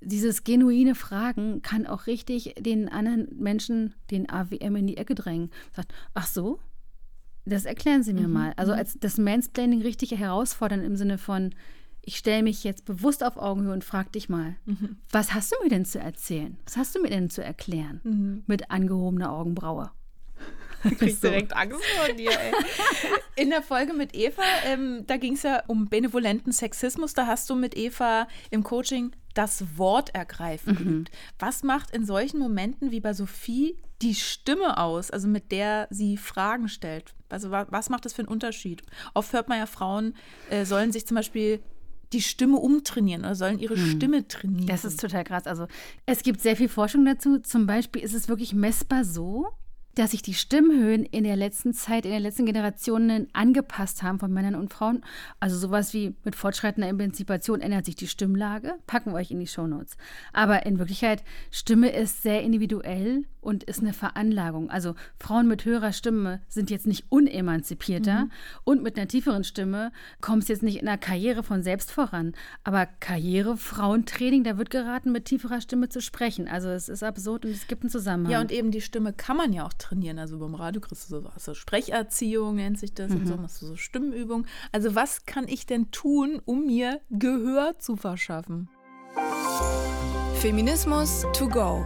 Dieses 0.00 0.44
genuine 0.44 0.94
Fragen 0.94 1.62
kann 1.62 1.84
auch 1.84 2.06
richtig 2.06 2.54
den 2.60 2.88
anderen 2.88 3.26
Menschen 3.36 3.94
den 4.12 4.30
AWM 4.30 4.76
in 4.76 4.86
die 4.86 4.96
Ecke 4.98 5.16
drängen. 5.16 5.50
Sagt, 5.72 5.92
ach 6.14 6.28
so? 6.28 6.60
Das 7.50 7.64
erklären 7.64 8.02
Sie 8.02 8.14
mir 8.14 8.28
mal. 8.28 8.52
Also 8.56 8.72
als 8.72 8.96
das 9.00 9.18
Mansplaining 9.18 9.82
richtig 9.82 10.12
herausfordern 10.12 10.82
im 10.82 10.96
Sinne 10.96 11.18
von, 11.18 11.54
ich 12.02 12.16
stelle 12.16 12.42
mich 12.42 12.64
jetzt 12.64 12.84
bewusst 12.86 13.22
auf 13.22 13.36
Augenhöhe 13.36 13.72
und 13.72 13.84
frage 13.84 14.10
dich 14.10 14.28
mal, 14.28 14.56
Mhm. 14.64 14.96
was 15.10 15.34
hast 15.34 15.52
du 15.52 15.56
mir 15.62 15.68
denn 15.68 15.84
zu 15.84 15.98
erzählen? 15.98 16.56
Was 16.64 16.76
hast 16.76 16.94
du 16.94 17.02
mir 17.02 17.10
denn 17.10 17.28
zu 17.28 17.42
erklären? 17.44 18.00
Mhm. 18.04 18.44
Mit 18.46 18.70
angehobener 18.70 19.32
Augenbraue. 19.32 19.90
Ich 20.84 20.96
krieg 20.96 21.14
So. 21.14 21.28
direkt 21.28 21.54
Angst 21.54 21.78
vor 21.98 22.14
dir, 22.14 22.30
ey. 22.30 22.52
In 23.36 23.50
der 23.50 23.60
Folge 23.60 23.92
mit 23.92 24.14
Eva, 24.14 24.42
ähm, 24.64 25.04
da 25.06 25.18
ging 25.18 25.34
es 25.34 25.42
ja 25.42 25.62
um 25.66 25.90
benevolenten 25.90 26.52
Sexismus. 26.52 27.12
Da 27.12 27.26
hast 27.26 27.50
du 27.50 27.54
mit 27.54 27.76
Eva 27.76 28.26
im 28.50 28.62
Coaching 28.64 29.12
das 29.34 29.78
Wort 29.78 30.14
ergreifen 30.14 30.76
geübt. 30.76 31.10
Was 31.38 31.62
macht 31.62 31.90
in 31.90 32.04
solchen 32.04 32.38
Momenten 32.38 32.90
wie 32.90 33.00
bei 33.00 33.12
Sophie 33.14 33.76
die 34.02 34.14
Stimme 34.14 34.78
aus, 34.78 35.10
also 35.10 35.28
mit 35.28 35.52
der 35.52 35.86
sie 35.90 36.16
Fragen 36.16 36.68
stellt? 36.68 37.14
Also 37.28 37.50
wa 37.50 37.66
was 37.70 37.90
macht 37.90 38.04
das 38.04 38.12
für 38.12 38.22
einen 38.22 38.28
Unterschied? 38.28 38.82
Oft 39.14 39.32
hört 39.32 39.48
man 39.48 39.58
ja, 39.58 39.66
Frauen 39.66 40.14
äh, 40.50 40.64
sollen 40.64 40.92
sich 40.92 41.06
zum 41.06 41.16
Beispiel 41.16 41.60
die 42.12 42.22
Stimme 42.22 42.56
umtrainieren 42.56 43.22
oder 43.22 43.36
sollen 43.36 43.60
ihre 43.60 43.76
Stimme 43.76 44.26
trainieren. 44.26 44.66
Das 44.66 44.84
ist 44.84 45.00
total 45.00 45.24
krass. 45.24 45.46
Also 45.46 45.66
es 46.06 46.22
gibt 46.22 46.40
sehr 46.40 46.56
viel 46.56 46.68
Forschung 46.68 47.04
dazu. 47.04 47.38
Zum 47.38 47.66
Beispiel 47.66 48.02
ist 48.02 48.14
es 48.14 48.28
wirklich 48.28 48.52
messbar 48.52 49.04
so, 49.04 49.46
dass 49.94 50.12
sich 50.12 50.22
die 50.22 50.34
Stimmhöhen 50.34 51.04
in 51.04 51.24
der 51.24 51.36
letzten 51.36 51.74
Zeit, 51.74 52.04
in 52.04 52.12
den 52.12 52.22
letzten 52.22 52.46
Generationen 52.46 53.28
angepasst 53.32 54.02
haben 54.02 54.18
von 54.18 54.32
Männern 54.32 54.54
und 54.54 54.72
Frauen. 54.72 55.02
Also 55.40 55.58
sowas 55.58 55.92
wie 55.92 56.14
mit 56.24 56.36
fortschreitender 56.36 56.88
Emanzipation 56.88 57.60
ändert 57.60 57.86
sich 57.86 57.96
die 57.96 58.08
Stimmlage. 58.08 58.74
Packen 58.86 59.12
wir 59.12 59.16
euch 59.16 59.30
in 59.30 59.40
die 59.40 59.46
Shownotes. 59.46 59.96
Aber 60.32 60.64
in 60.66 60.78
Wirklichkeit, 60.78 61.24
Stimme 61.50 61.90
ist 61.90 62.22
sehr 62.22 62.42
individuell 62.42 63.24
und 63.40 63.64
ist 63.64 63.80
eine 63.80 63.92
Veranlagung. 63.92 64.70
Also 64.70 64.94
Frauen 65.18 65.48
mit 65.48 65.64
höherer 65.64 65.92
Stimme 65.92 66.40
sind 66.48 66.70
jetzt 66.70 66.86
nicht 66.86 67.06
unemanzipierter 67.08 68.28
und 68.64 68.82
mit 68.82 68.96
einer 68.96 69.08
tieferen 69.08 69.44
Stimme 69.44 69.92
kommt 70.20 70.42
es 70.42 70.48
jetzt 70.48 70.62
nicht 70.62 70.78
in 70.78 70.86
der 70.86 70.98
Karriere 70.98 71.42
von 71.42 71.62
selbst 71.62 71.90
voran. 71.90 72.34
Aber 72.64 72.86
Karriere, 72.86 73.56
Frauentraining, 73.56 74.44
da 74.44 74.58
wird 74.58 74.70
geraten, 74.70 75.12
mit 75.12 75.24
tieferer 75.24 75.60
Stimme 75.60 75.88
zu 75.88 76.00
sprechen. 76.00 76.48
Also 76.48 76.68
es 76.68 76.88
ist 76.88 77.02
absurd 77.02 77.44
und 77.44 77.50
es 77.50 77.66
gibt 77.66 77.82
einen 77.82 77.90
Zusammenhang. 77.90 78.32
Ja, 78.32 78.40
und 78.40 78.52
eben 78.52 78.70
die 78.70 78.80
Stimme 78.80 79.12
kann 79.12 79.36
man 79.36 79.52
ja 79.52 79.66
auch 79.66 79.72
trainieren. 79.72 79.89
Also 80.18 80.38
beim 80.38 80.54
Radio 80.54 80.80
kriegst 80.80 81.10
du 81.10 81.20
so, 81.20 81.28
also 81.34 81.52
Sprecherziehung 81.52 82.54
nennt 82.54 82.78
sich 82.78 82.94
das 82.94 83.10
und 83.10 83.26
so, 83.26 83.36
machst 83.36 83.60
du 83.60 83.66
so 83.66 83.76
Stimmenübungen. 83.76 84.46
Also 84.70 84.94
was 84.94 85.26
kann 85.26 85.48
ich 85.48 85.66
denn 85.66 85.90
tun, 85.90 86.40
um 86.44 86.66
mir 86.66 87.00
Gehör 87.10 87.76
zu 87.78 87.96
verschaffen? 87.96 88.68
Feminismus 90.34 91.26
to 91.32 91.48
go. 91.48 91.84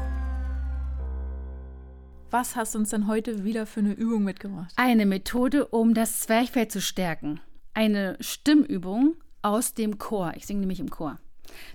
Was 2.31 2.57
hast 2.57 2.75
du 2.75 2.81
uns 2.81 2.91
denn 2.91 3.07
heute 3.07 3.45
wieder 3.45 3.65
für 3.65 3.81
eine 3.81 3.95
Übung 3.95 4.25
mitgebracht? 4.25 4.73
Eine 4.77 5.07
Methode, 5.07 5.67
um 5.69 5.95
das 5.95 6.21
Zwerchfell 6.21 6.69
zu 6.69 6.83
stärken. 6.83 7.41
Eine 7.73 8.19
Stimmübung 8.21 9.17
aus 9.41 9.73
dem 9.73 9.99
Chor. 9.99 10.33
Ich 10.37 10.47
singe 10.47 10.61
nämlich 10.61 10.81
im 10.81 10.91
Chor. 10.91 11.19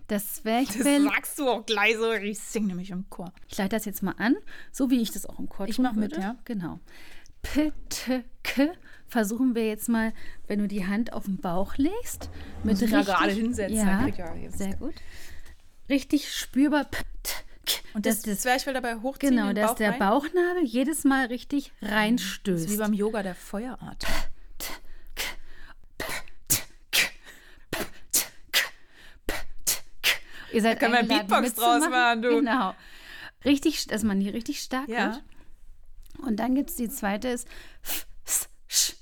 Das 0.08 0.36
Zwerchfell. 0.36 1.04
sagst 1.04 1.40
du 1.40 1.48
auch 1.50 1.66
gleich 1.66 1.96
so. 1.98 2.12
Ich 2.14 2.40
singe 2.40 2.68
nämlich 2.68 2.92
im 2.92 3.10
Chor. 3.10 3.32
Ich 3.48 3.58
leite 3.58 3.76
das 3.76 3.86
jetzt 3.86 4.04
mal 4.04 4.16
an, 4.18 4.36
so 4.72 4.90
wie 4.90 5.02
ich 5.02 5.12
das 5.12 5.26
auch 5.26 5.40
im 5.40 5.50
Chor 5.50 5.68
Ich 5.68 5.76
tun 5.78 5.84
mach 5.84 5.94
mit, 5.94 6.16
ja. 6.18 6.36
Genau. 6.46 6.80
P, 7.42 7.72
T, 7.90 8.24
K. 8.44 8.72
Versuchen 9.08 9.56
wir 9.56 9.66
jetzt 9.68 9.90
mal, 9.90 10.14
wenn 10.48 10.60
du 10.60 10.68
die 10.68 10.86
Hand 10.86 11.14
auf 11.14 11.26
den 11.26 11.38
Bauch 11.38 11.76
legst, 11.78 12.30
mit 12.64 12.74
Muss 12.74 12.82
ich 12.82 12.94
richtig, 12.94 13.16
gerade 13.16 13.32
hinsetzen, 13.32 13.76
Ja, 13.78 14.06
ich 14.08 14.18
ja 14.18 14.34
sehr 14.52 14.76
gut. 14.76 14.94
Richtig 15.90 16.32
spürbar. 16.34 16.84
P, 16.86 16.98
T, 17.24 17.34
K. 17.66 17.82
Und 17.94 18.06
dass 18.06 18.22
das, 18.22 18.42
Zwerchfell 18.42 18.74
dabei 18.74 18.96
hochziehen, 18.98 19.36
genau, 19.36 19.54
dass 19.54 19.76
der? 19.76 19.94
Bauchnabel 19.94 20.64
jedes 20.64 21.04
Mal 21.06 21.28
richtig 21.28 21.72
Das 21.82 21.92
reinstößt. 21.92 22.66
ist 22.66 22.72
wie 22.74 22.78
beim 22.78 22.94
Yoga 22.94 23.24
der 23.24 23.36
Feueratem. 23.36 24.10
Ihr 30.54 30.62
seid 30.62 30.82
Da 30.82 30.90
man 30.90 31.00
eingeladen, 31.00 31.28
Beatbox 31.28 31.54
draus 31.56 31.90
machen, 31.90 32.22
du. 32.22 32.30
Genau. 32.38 32.76
Richtig, 33.46 33.88
dass 33.88 34.04
man 34.04 34.20
hier 34.20 34.34
richtig 34.34 34.62
stark 34.62 34.88
Ja. 34.90 35.12
wird. 35.14 35.24
Und 36.26 36.38
dann 36.38 36.56
gibt 36.56 36.70
es 36.72 36.76
die 36.76 36.90
zweite 36.90 37.30
ist 37.30 37.48
f, 37.84 38.06
s, 38.26 38.50
sch, 38.68 38.94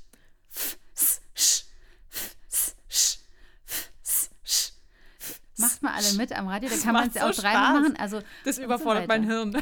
f, 0.51 0.77
s, 0.93 1.21
sch, 1.33 1.63
f, 2.11 2.37
s, 2.47 2.75
sch, 2.87 3.17
f, 3.65 3.91
s, 4.03 4.29
sch, 4.43 4.71
f. 5.19 5.41
Macht 5.57 5.81
mal 5.81 5.93
alle 5.93 6.13
mit 6.13 6.31
am 6.37 6.47
Radio, 6.47 6.69
da 6.69 6.75
kann 6.77 6.93
man 6.93 7.07
es 7.07 7.15
ja 7.15 7.27
auch 7.27 7.33
so 7.33 7.41
dreimal 7.41 7.81
machen. 7.81 7.95
Also, 7.97 8.21
Das 8.45 8.59
überfordert 8.59 9.03
so 9.03 9.07
mein. 9.07 9.23
Hirn. 9.23 9.57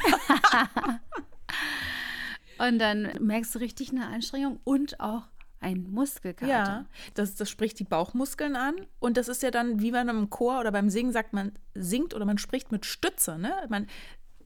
Und 2.58 2.78
dann 2.78 3.12
merkst 3.20 3.54
du 3.54 3.58
richtig 3.58 3.90
eine 3.90 4.06
Anstrengung 4.06 4.60
und 4.64 4.98
auch 5.00 5.24
ein 5.66 5.90
Muskelkater. 5.90 6.50
Ja, 6.50 6.86
das, 7.14 7.34
das 7.34 7.50
spricht 7.50 7.78
die 7.80 7.84
Bauchmuskeln 7.84 8.54
an. 8.54 8.74
Und 9.00 9.16
das 9.16 9.26
ist 9.28 9.42
ja 9.42 9.50
dann, 9.50 9.80
wie 9.80 9.90
man 9.90 10.08
im 10.08 10.30
Chor 10.30 10.60
oder 10.60 10.70
beim 10.70 10.90
Singen 10.90 11.12
sagt, 11.12 11.32
man 11.32 11.52
singt 11.74 12.14
oder 12.14 12.24
man 12.24 12.38
spricht 12.38 12.70
mit 12.70 12.86
Stütze. 12.86 13.36
Ne? 13.36 13.52
Man, 13.68 13.88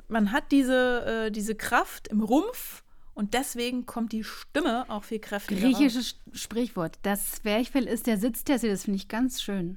man 0.09 0.33
hat 0.33 0.51
diese, 0.51 1.27
äh, 1.27 1.31
diese 1.31 1.55
Kraft 1.55 2.09
im 2.09 2.23
Rumpf 2.23 2.83
und 3.13 3.35
deswegen 3.35 3.85
kommt 3.85 4.13
die 4.13 4.25
Stimme 4.25 4.89
auch 4.89 5.05
viel 5.05 5.19
kräftiger. 5.19 5.63
raus. 5.63 5.77
Griechisches 5.77 6.19
Sprichwort. 6.33 6.99
Das 7.03 7.33
Zwerchfell 7.33 7.87
ist 7.87 8.07
der 8.07 8.17
Sitztessel. 8.17 8.71
Das 8.71 8.85
finde 8.85 8.97
ich 8.97 9.09
ganz 9.09 9.43
schön. 9.43 9.77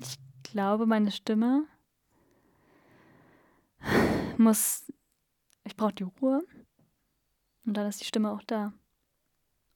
Ich 0.00 0.18
glaube, 0.42 0.86
meine 0.86 1.10
Stimme 1.10 1.64
muss. 4.38 4.90
Ich 5.64 5.76
brauche 5.76 5.92
die 5.92 6.04
Ruhe. 6.04 6.42
Und 7.66 7.74
dann 7.74 7.86
ist 7.86 8.00
die 8.00 8.06
Stimme 8.06 8.30
auch 8.30 8.42
da. 8.46 8.72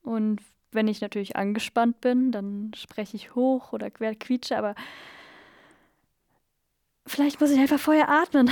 Und 0.09 0.41
wenn 0.71 0.87
ich 0.87 1.01
natürlich 1.01 1.35
angespannt 1.35 2.01
bin, 2.01 2.31
dann 2.31 2.71
spreche 2.75 3.15
ich 3.15 3.35
hoch 3.35 3.73
oder 3.73 3.91
quer 3.91 4.15
quietsche, 4.15 4.57
aber 4.57 4.73
vielleicht 7.05 7.39
muss 7.39 7.51
ich 7.51 7.59
einfach 7.59 7.79
vorher 7.79 8.09
atmen. 8.09 8.49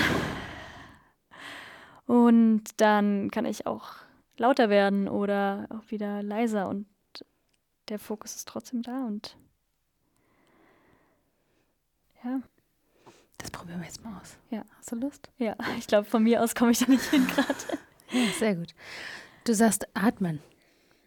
Und 2.05 2.63
dann 2.77 3.31
kann 3.31 3.45
ich 3.45 3.65
auch 3.65 3.95
lauter 4.37 4.69
werden 4.69 5.09
oder 5.09 5.67
auch 5.71 5.89
wieder 5.89 6.21
leiser 6.21 6.69
und 6.69 6.85
der 7.89 7.97
Fokus 7.97 8.35
ist 8.35 8.47
trotzdem 8.47 8.83
da 8.83 9.07
und 9.07 9.35
ja. 12.23 12.39
Das 13.39 13.49
probieren 13.49 13.79
wir 13.79 13.87
jetzt 13.87 14.03
mal 14.03 14.15
aus. 14.21 14.37
Ja. 14.51 14.63
Hast 14.77 14.91
du 14.91 14.95
Lust? 14.97 15.31
Ja, 15.39 15.55
ich 15.79 15.87
glaube, 15.87 16.07
von 16.07 16.21
mir 16.21 16.43
aus 16.43 16.53
komme 16.53 16.69
ich 16.69 16.77
da 16.77 16.85
nicht 16.85 17.05
hin 17.05 17.25
gerade. 17.35 17.79
Ja, 18.11 18.31
sehr 18.37 18.55
gut. 18.55 18.75
Du 19.43 19.55
sagst 19.55 19.87
atmen. 19.95 20.39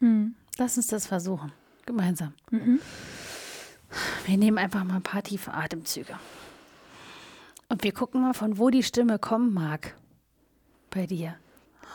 Hm. 0.00 0.34
Lass 0.60 0.76
uns 0.76 0.88
das 0.88 1.06
versuchen. 1.06 1.52
Gemeinsam. 1.86 2.34
Mhm. 2.50 2.82
Wir 4.26 4.36
nehmen 4.36 4.58
einfach 4.58 4.84
mal 4.84 4.96
ein 4.96 5.02
paar 5.02 5.22
tiefe 5.22 5.54
Atemzüge. 5.54 6.18
Und 7.70 7.82
wir 7.82 7.94
gucken 7.94 8.20
mal, 8.20 8.34
von 8.34 8.58
wo 8.58 8.68
die 8.68 8.82
Stimme 8.82 9.18
kommen 9.18 9.54
mag. 9.54 9.96
Bei 10.90 11.06
dir. 11.06 11.34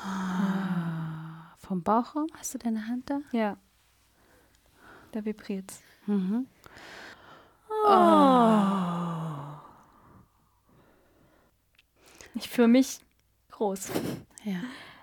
Ah. 0.04 1.54
Vom 1.60 1.84
Bauchraum? 1.84 2.26
Hast 2.40 2.56
du 2.56 2.58
deine 2.58 2.88
Hand 2.88 3.08
da? 3.08 3.20
Ja. 3.32 3.58
Da 5.12 5.24
vibriert's. 5.24 5.84
Mhm. 6.08 6.48
Ich 12.34 12.50
fühle 12.50 12.70
mich 12.70 12.98
groß. 13.52 13.92
Ja. 14.44 14.60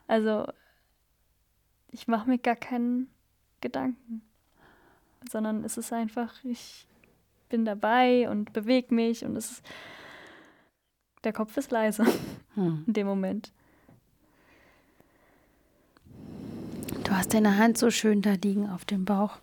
Also, 0.08 0.52
ich 1.92 2.08
mache 2.08 2.28
mir 2.28 2.38
gar 2.38 2.56
keinen 2.56 3.08
Gedanken. 3.62 4.20
Sondern 5.30 5.64
es 5.64 5.78
ist 5.78 5.92
einfach, 5.92 6.44
ich 6.44 6.86
bin 7.48 7.64
dabei 7.64 8.28
und 8.28 8.52
bewege 8.52 8.94
mich 8.94 9.24
und 9.24 9.36
es 9.36 9.52
ist. 9.52 9.62
Der 11.24 11.32
Kopf 11.32 11.56
ist 11.56 11.70
leise 11.70 12.04
Hm. 12.54 12.84
in 12.86 12.92
dem 12.92 13.06
Moment. 13.06 13.50
Du 17.04 17.12
hast 17.12 17.32
deine 17.32 17.56
Hand 17.56 17.78
so 17.78 17.90
schön 17.90 18.20
da 18.20 18.32
liegen 18.32 18.68
auf 18.68 18.84
dem 18.84 19.06
Bauch. 19.06 19.38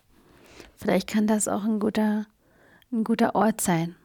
Vielleicht 0.76 1.08
kann 1.08 1.26
das 1.26 1.48
auch 1.48 1.64
ein 1.64 1.80
guter, 1.80 2.26
ein 2.92 3.02
guter 3.02 3.34
Ort 3.34 3.60
sein. 3.60 3.96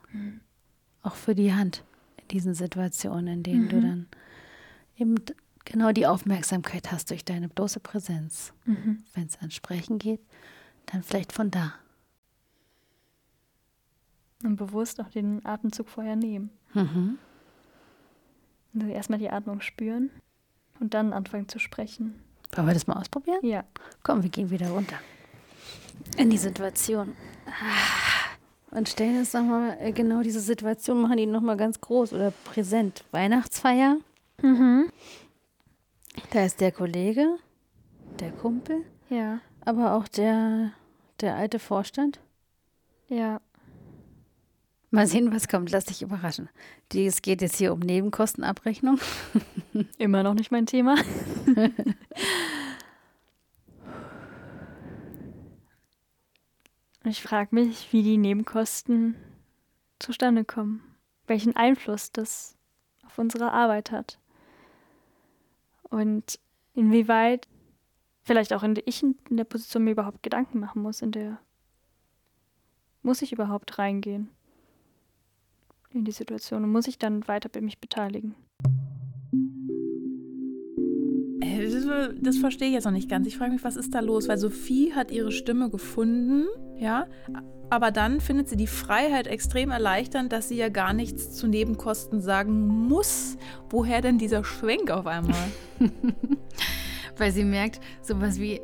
Auch 1.04 1.16
für 1.16 1.36
die 1.36 1.54
Hand 1.54 1.84
in 2.18 2.28
diesen 2.30 2.54
Situationen, 2.56 3.28
in 3.28 3.44
denen 3.44 3.70
du 3.70 3.82
dann 3.82 4.08
eben 4.98 5.16
genau 5.66 5.92
die 5.92 6.08
Aufmerksamkeit 6.08 6.92
hast 6.92 7.10
durch 7.10 7.26
deine 7.26 7.50
bloße 7.50 7.80
Präsenz. 7.80 8.54
Mhm. 8.66 9.04
Wenn 9.14 9.26
es 9.26 9.38
ans 9.38 9.56
Sprechen 9.56 10.00
geht, 10.00 10.22
dann 10.86 11.04
vielleicht 11.04 11.34
von 11.34 11.52
da. 11.52 11.74
Und 14.44 14.56
bewusst 14.58 15.02
auch 15.02 15.10
den 15.10 15.46
Atemzug 15.46 15.90
vorher 15.90 16.16
nehmen. 16.16 16.52
Mhm. 16.74 17.18
Also 18.76 18.88
erstmal 18.88 19.20
die 19.20 19.30
Atmung 19.30 19.62
spüren 19.62 20.12
und 20.80 20.94
dann 20.94 21.14
anfangen 21.14 21.48
zu 21.48 21.60
sprechen. 21.60 22.16
Wollen 22.54 22.68
wir 22.68 22.74
das 22.74 22.88
mal 22.88 22.98
ausprobieren? 22.98 23.40
Ja. 23.42 23.64
Komm, 24.04 24.24
wir 24.24 24.30
gehen 24.30 24.50
wieder 24.50 24.70
runter. 24.70 24.98
In 26.18 26.30
die 26.30 26.38
Situation. 26.38 27.14
Und 28.72 28.90
stellen 28.90 29.18
uns 29.20 29.34
nochmal 29.34 29.78
äh, 29.80 29.92
genau 29.94 30.22
diese 30.22 30.42
Situation, 30.42 31.02
machen 31.02 31.18
die 31.18 31.26
nochmal 31.26 31.58
ganz 31.58 31.80
groß 31.80 32.14
oder 32.14 32.32
präsent. 32.44 33.06
Weihnachtsfeier. 33.12 33.98
Mhm. 34.42 34.92
Da 36.32 36.44
ist 36.46 36.60
der 36.62 36.72
Kollege, 36.72 37.38
der 38.20 38.32
Kumpel, 38.32 38.84
Ja. 39.10 39.40
aber 39.62 39.94
auch 39.94 40.08
der, 40.08 40.72
der 41.22 41.36
alte 41.36 41.60
Vorstand. 41.60 42.20
Ja. 43.08 43.42
Mal 44.92 45.08
sehen, 45.08 45.34
was 45.34 45.48
kommt. 45.48 45.72
Lass 45.72 45.86
dich 45.86 46.02
überraschen. 46.02 46.50
Die, 46.92 47.06
es 47.06 47.22
geht 47.22 47.42
jetzt 47.42 47.58
hier 47.58 47.74
um 47.74 47.80
Nebenkostenabrechnung. 47.80 49.00
Immer 49.98 50.24
noch 50.24 50.34
nicht 50.34 50.52
mein 50.52 50.66
Thema. 50.66 50.96
ich 57.04 57.22
frage 57.22 57.54
mich, 57.54 57.92
wie 57.94 58.04
die 58.04 58.18
Nebenkosten 58.18 59.16
zustande 60.00 60.44
kommen. 60.46 60.82
Welchen 61.28 61.56
Einfluss 61.56 62.12
das 62.12 62.56
auf 63.06 63.18
unsere 63.18 63.52
Arbeit 63.52 63.92
hat. 63.92 64.20
Und 65.90 66.40
inwieweit 66.74 67.48
vielleicht 68.24 68.54
auch 68.54 68.64
in 68.64 68.76
der 68.76 68.88
ich 68.88 69.04
in 69.04 69.16
der 69.30 69.44
Position 69.44 69.84
mir 69.84 69.92
überhaupt 69.92 70.24
Gedanken 70.24 70.60
machen 70.60 70.82
muss, 70.82 71.02
in 71.02 71.12
der 71.12 71.40
muss 73.02 73.22
ich 73.22 73.32
überhaupt 73.32 73.78
reingehen 73.78 74.30
in 75.92 76.06
die 76.06 76.12
Situation 76.12 76.64
und 76.64 76.72
muss 76.72 76.88
ich 76.88 76.98
dann 76.98 77.28
weiter 77.28 77.62
mich 77.62 77.80
beteiligen. 77.80 78.36
Das, 82.22 82.38
verstehe 82.38 82.68
ich 82.70 82.74
jetzt 82.74 82.86
noch 82.86 82.92
nicht 82.92 83.10
ganz. 83.10 83.28
Ich 83.28 83.38
frage 83.38 83.52
mich, 83.52 83.64
was 83.64 83.76
ist 83.76 83.94
da 83.94 84.00
los? 84.00 84.28
Weil 84.28 84.38
Sophie 84.38 84.94
hat 84.94 85.12
ihre 85.12 85.32
Stimme 85.32 85.70
gefunden, 85.70 86.46
ja, 86.78 87.08
aber 87.70 87.92
dann 87.92 88.22
findet 88.22 88.48
sie 88.48 88.58
die 88.58 88.68
Freiheit 88.68 89.28
extrem 89.28 89.72
erleichternd, 89.72 90.32
dass 90.32 90.50
sie 90.50 90.58
ja 90.58 90.70
gar 90.70 90.94
nichts 90.94 91.32
zu 91.36 91.48
Nebenkosten 91.48 92.22
sagen 92.22 92.68
muss. 92.68 93.38
Woher 93.70 94.02
denn 94.02 94.18
dieser 94.18 94.44
Schwenk 94.44 94.92
auf 94.92 95.08
einmal? 95.08 95.52
Weil 97.18 97.32
sie 97.32 97.44
merkt, 97.44 97.80
sowas 98.02 98.40
wie 98.40 98.62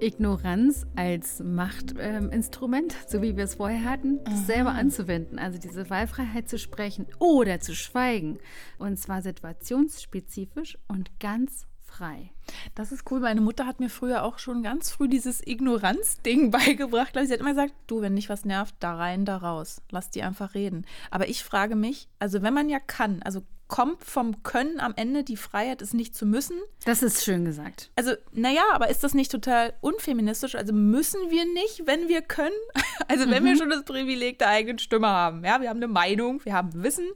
Ignoranz 0.00 0.86
als 0.96 1.40
Machtinstrument, 1.40 2.94
ähm, 2.94 2.98
so 3.06 3.22
wie 3.22 3.36
wir 3.36 3.44
es 3.44 3.56
vorher 3.56 3.84
hatten, 3.84 4.22
das 4.24 4.46
selber 4.46 4.70
anzuwenden. 4.70 5.38
Also 5.38 5.58
diese 5.58 5.90
Wahlfreiheit 5.90 6.48
zu 6.48 6.58
sprechen 6.58 7.06
oder 7.18 7.60
zu 7.60 7.74
schweigen. 7.74 8.38
Und 8.78 8.98
zwar 8.98 9.22
situationsspezifisch 9.22 10.78
und 10.88 11.18
ganz 11.20 11.66
frei. 11.90 12.30
Das 12.74 12.92
ist 12.92 13.10
cool. 13.10 13.20
Meine 13.20 13.40
Mutter 13.40 13.66
hat 13.66 13.80
mir 13.80 13.90
früher 13.90 14.24
auch 14.24 14.38
schon 14.38 14.62
ganz 14.62 14.90
früh 14.90 15.08
dieses 15.08 15.46
Ignoranz-Ding 15.46 16.50
beigebracht. 16.50 17.14
Sie 17.14 17.32
hat 17.32 17.40
immer 17.40 17.50
gesagt, 17.50 17.74
du, 17.86 18.00
wenn 18.00 18.16
dich 18.16 18.28
was 18.28 18.44
nervt, 18.44 18.74
da 18.80 18.96
rein, 18.96 19.24
da 19.24 19.36
raus. 19.36 19.82
Lass 19.90 20.10
die 20.10 20.22
einfach 20.22 20.54
reden. 20.54 20.86
Aber 21.10 21.28
ich 21.28 21.44
frage 21.44 21.76
mich, 21.76 22.08
also 22.18 22.42
wenn 22.42 22.54
man 22.54 22.68
ja 22.68 22.80
kann, 22.80 23.22
also 23.22 23.42
kommt 23.70 24.04
vom 24.04 24.42
Können 24.42 24.80
am 24.80 24.94
Ende 24.96 25.22
die 25.22 25.36
Freiheit, 25.36 25.80
es 25.80 25.94
nicht 25.94 26.14
zu 26.14 26.26
müssen. 26.26 26.56
Das 26.84 27.04
ist 27.04 27.24
schön 27.24 27.44
gesagt. 27.44 27.92
Also, 27.94 28.14
naja, 28.32 28.62
aber 28.72 28.90
ist 28.90 29.04
das 29.04 29.14
nicht 29.14 29.30
total 29.30 29.74
unfeministisch? 29.80 30.56
Also 30.56 30.72
müssen 30.72 31.30
wir 31.30 31.44
nicht, 31.44 31.86
wenn 31.86 32.08
wir 32.08 32.20
können? 32.20 32.50
Also, 33.08 33.28
wenn 33.28 33.42
mhm. 33.42 33.46
wir 33.46 33.56
schon 33.56 33.70
das 33.70 33.82
Privileg 33.82 34.38
der 34.38 34.50
eigenen 34.50 34.78
Stimme 34.78 35.08
haben, 35.08 35.44
ja, 35.44 35.60
wir 35.60 35.68
haben 35.68 35.78
eine 35.78 35.88
Meinung, 35.88 36.44
wir 36.44 36.52
haben 36.52 36.70
Wissen, 36.84 37.06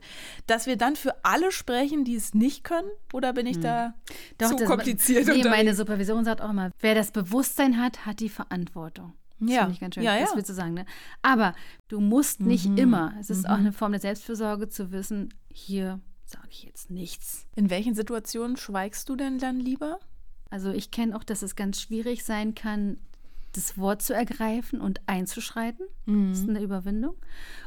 dass 0.49 0.67
wir 0.67 0.77
dann 0.77 0.97
für 0.97 1.15
alle 1.25 1.53
sprechen, 1.53 2.05
die 2.05 2.17
es 2.17 2.35
nicht 2.35 2.65
können? 2.65 2.89
Oder 3.13 3.33
bin 3.33 3.47
ich 3.47 3.59
mhm. 3.59 3.63
da 3.63 3.95
Doch, 4.39 4.49
zu 4.49 4.57
das, 4.57 4.69
kompliziert? 4.69 5.29
Nee, 5.29 5.45
meine 5.45 5.75
Supervision 5.75 6.25
sagt 6.25 6.41
auch 6.41 6.51
immer, 6.51 6.73
wer 6.81 6.97
das 6.97 7.13
Bewusstsein 7.13 7.81
hat, 7.81 8.07
hat 8.07 8.19
die 8.19 8.29
Verantwortung. 8.29 9.13
Das 9.39 9.51
ja. 9.51 9.61
finde 9.61 9.75
ich 9.75 9.81
ganz 9.81 9.95
schön, 9.95 10.03
ja, 10.03 10.19
das 10.19 10.31
ja. 10.31 10.37
willst 10.37 10.51
du 10.51 10.55
sagen. 10.55 10.75
Ne? 10.75 10.87
Aber 11.23 11.55
du 11.87 12.01
musst 12.01 12.41
nicht 12.41 12.69
mhm. 12.69 12.79
immer, 12.79 13.15
es 13.21 13.31
ist 13.31 13.45
mhm. 13.45 13.51
auch 13.51 13.59
eine 13.59 13.73
Form 13.73 13.93
der 13.93 14.01
Selbstfürsorge 14.01 14.69
zu 14.69 14.91
wissen, 14.91 15.33
hier 15.53 16.01
sage 16.35 16.49
ich 16.51 16.65
jetzt 16.65 16.91
nichts. 16.91 17.47
In 17.57 17.71
welchen 17.71 17.95
Situationen 17.95 18.57
schweigst 18.57 19.09
du 19.09 19.17
denn 19.17 19.39
dann 19.39 19.59
lieber? 19.59 19.99
Also 20.51 20.71
ich 20.71 20.91
kenne 20.91 21.17
auch, 21.17 21.25
dass 21.25 21.43
es 21.43 21.57
ganz 21.57 21.81
schwierig 21.81 22.25
sein 22.25 22.55
kann, 22.55 22.99
das 23.53 23.79
Wort 23.79 24.03
zu 24.03 24.15
ergreifen 24.15 24.81
und 24.81 25.01
einzuschreiten. 25.07 25.87
Mhm. 26.07 26.31
Das 26.31 26.41
ist 26.41 26.49
eine 26.49 26.61
Überwindung. 26.61 27.15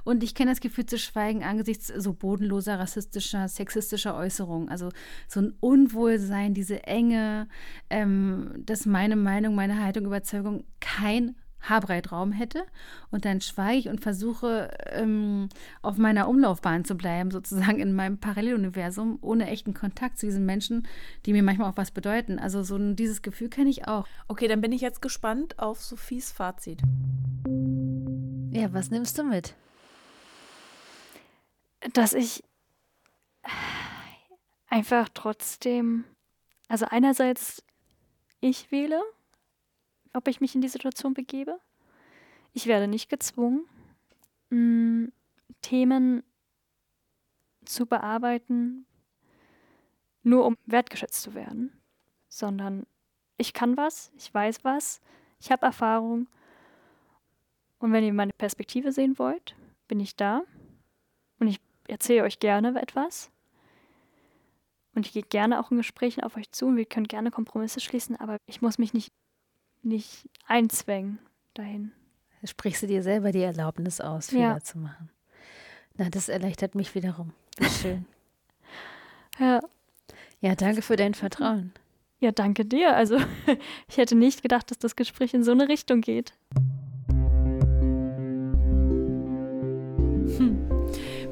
Und 0.04 0.24
ich 0.24 0.36
kenne 0.36 0.52
das 0.52 0.60
Gefühl 0.60 0.86
zu 0.86 0.98
schweigen 0.98 1.44
angesichts 1.44 1.88
so 1.88 2.14
bodenloser, 2.14 2.78
rassistischer, 2.78 3.48
sexistischer 3.48 4.16
Äußerungen. 4.16 4.70
Also 4.70 4.90
so 5.28 5.42
ein 5.42 5.54
Unwohlsein, 5.60 6.54
diese 6.54 6.84
Enge, 6.84 7.48
ähm, 7.90 8.52
dass 8.66 8.86
meine 8.86 9.16
Meinung, 9.16 9.56
meine 9.56 9.82
Haltung, 9.82 10.06
Überzeugung 10.06 10.66
kein 10.80 11.36
Haarbreitraum 11.70 12.32
hätte. 12.32 12.64
Und 13.12 13.26
dann 13.26 13.42
schweige 13.42 13.80
ich 13.80 13.90
und 13.90 14.02
versuche, 14.02 14.70
ähm, 14.92 15.50
auf 15.82 15.98
meiner 15.98 16.28
Umlaufbahn 16.28 16.86
zu 16.86 16.96
bleiben, 16.96 17.32
sozusagen 17.32 17.80
in 17.80 17.94
meinem 17.94 18.20
Paralleluniversum, 18.20 19.20
ohne 19.22 19.48
echten 19.50 19.74
Kontakt 19.74 20.18
zu 20.20 20.26
diesen 20.26 20.46
Menschen, 20.46 20.88
die 21.26 21.34
mir 21.34 21.44
manchmal 21.44 21.72
auch 21.72 21.78
was 21.78 21.92
bedeuten. 21.92 22.40
Also 22.40 22.64
so 22.64 22.76
ein, 22.76 22.96
dieses 22.96 23.22
Gefühl 23.22 23.50
kenne 23.50 23.70
ich 23.70 23.88
auch. 23.88 24.08
Okay, 24.28 24.48
dann 24.48 24.62
bin 24.62 24.72
ich 24.72 24.82
jetzt 24.82 25.02
gespannt 25.02 25.60
auf 25.60 25.82
Sophies 25.82 26.32
Fazit. 26.32 26.82
Ja, 28.52 28.74
was 28.74 28.90
nimmst 28.90 29.18
du 29.18 29.24
mit? 29.24 29.56
Dass 31.94 32.14
ich 32.14 32.44
einfach 34.68 35.10
trotzdem, 35.14 36.06
also 36.68 36.86
einerseits 36.90 37.64
ich 38.40 38.72
wähle, 38.72 39.02
ob 40.18 40.28
ich 40.28 40.42
mich 40.42 40.56
in 40.56 40.62
die 40.62 40.68
Situation 40.68 41.14
begebe. 41.14 41.60
Ich 42.54 42.66
werde 42.66 42.88
nicht 42.88 43.08
gezwungen, 43.08 43.66
mh, 44.50 44.58
mm, 44.58 45.12
Themen 45.62 46.24
zu 47.66 47.86
bearbeiten, 47.86 48.86
nur 50.24 50.46
um 50.46 50.58
wertgeschätzt 50.66 51.22
zu 51.22 51.34
werden, 51.36 51.72
sondern 52.28 52.86
ich 53.38 53.54
kann 53.54 53.78
was, 53.78 54.12
ich 54.18 54.34
weiß 54.34 54.64
was, 54.64 55.02
ich 55.40 55.52
habe 55.52 55.66
Erfahrung. 55.66 56.28
Und 57.80 57.92
wenn 57.94 58.04
ihr 58.04 58.14
meine 58.14 58.34
Perspektive 58.34 58.92
sehen 58.92 59.20
wollt, 59.20 59.56
bin 59.88 60.00
ich 60.00 60.16
da 60.16 60.42
und 61.40 61.48
ich 61.48 61.60
erzähle 61.88 62.24
euch 62.24 62.40
gerne 62.40 62.80
etwas. 62.82 63.32
Und 64.96 65.06
ich 65.06 65.14
gehe 65.14 65.24
gerne 65.24 65.60
auch 65.60 65.70
in 65.70 65.78
Gesprächen 65.78 66.24
auf 66.24 66.38
euch 66.38 66.52
zu 66.52 66.66
und 66.66 66.76
wir 66.76 66.86
können 66.86 67.08
gerne 67.08 67.30
Kompromisse 67.30 67.80
schließen, 67.80 68.16
aber 68.16 68.38
ich 68.48 68.64
muss 68.64 68.80
mich 68.80 68.96
nicht 68.96 69.14
nicht 69.84 70.30
einzwängen 70.46 71.20
dahin. 71.54 71.92
Sprichst 72.44 72.84
du 72.84 72.88
dir 72.88 73.04
selber 73.04 73.32
die 73.32 73.42
Erlaubnis 73.42 74.00
aus, 74.00 74.30
Fehler 74.30 74.42
ja. 74.42 74.60
zu 74.62 74.78
machen? 74.78 75.10
Na, 75.96 76.10
das 76.10 76.30
erleichtert 76.30 76.76
mich 76.76 76.94
wiederum. 76.96 77.34
Schön. 77.82 78.06
ja. 79.40 79.60
Ja, 80.40 80.56
danke 80.56 80.84
für 80.84 80.96
dein 80.96 81.16
Vertrauen. 81.16 81.74
Ja, 82.20 82.32
danke 82.32 82.66
dir. 82.66 82.96
Also, 82.96 83.18
ich 83.88 83.98
hätte 83.98 84.16
nicht 84.16 84.44
gedacht, 84.44 84.70
dass 84.70 84.78
das 84.78 84.96
Gespräch 84.96 85.34
in 85.34 85.44
so 85.44 85.52
eine 85.52 85.68
Richtung 85.68 86.02
geht. 86.02 86.34
Hm. 90.38 90.70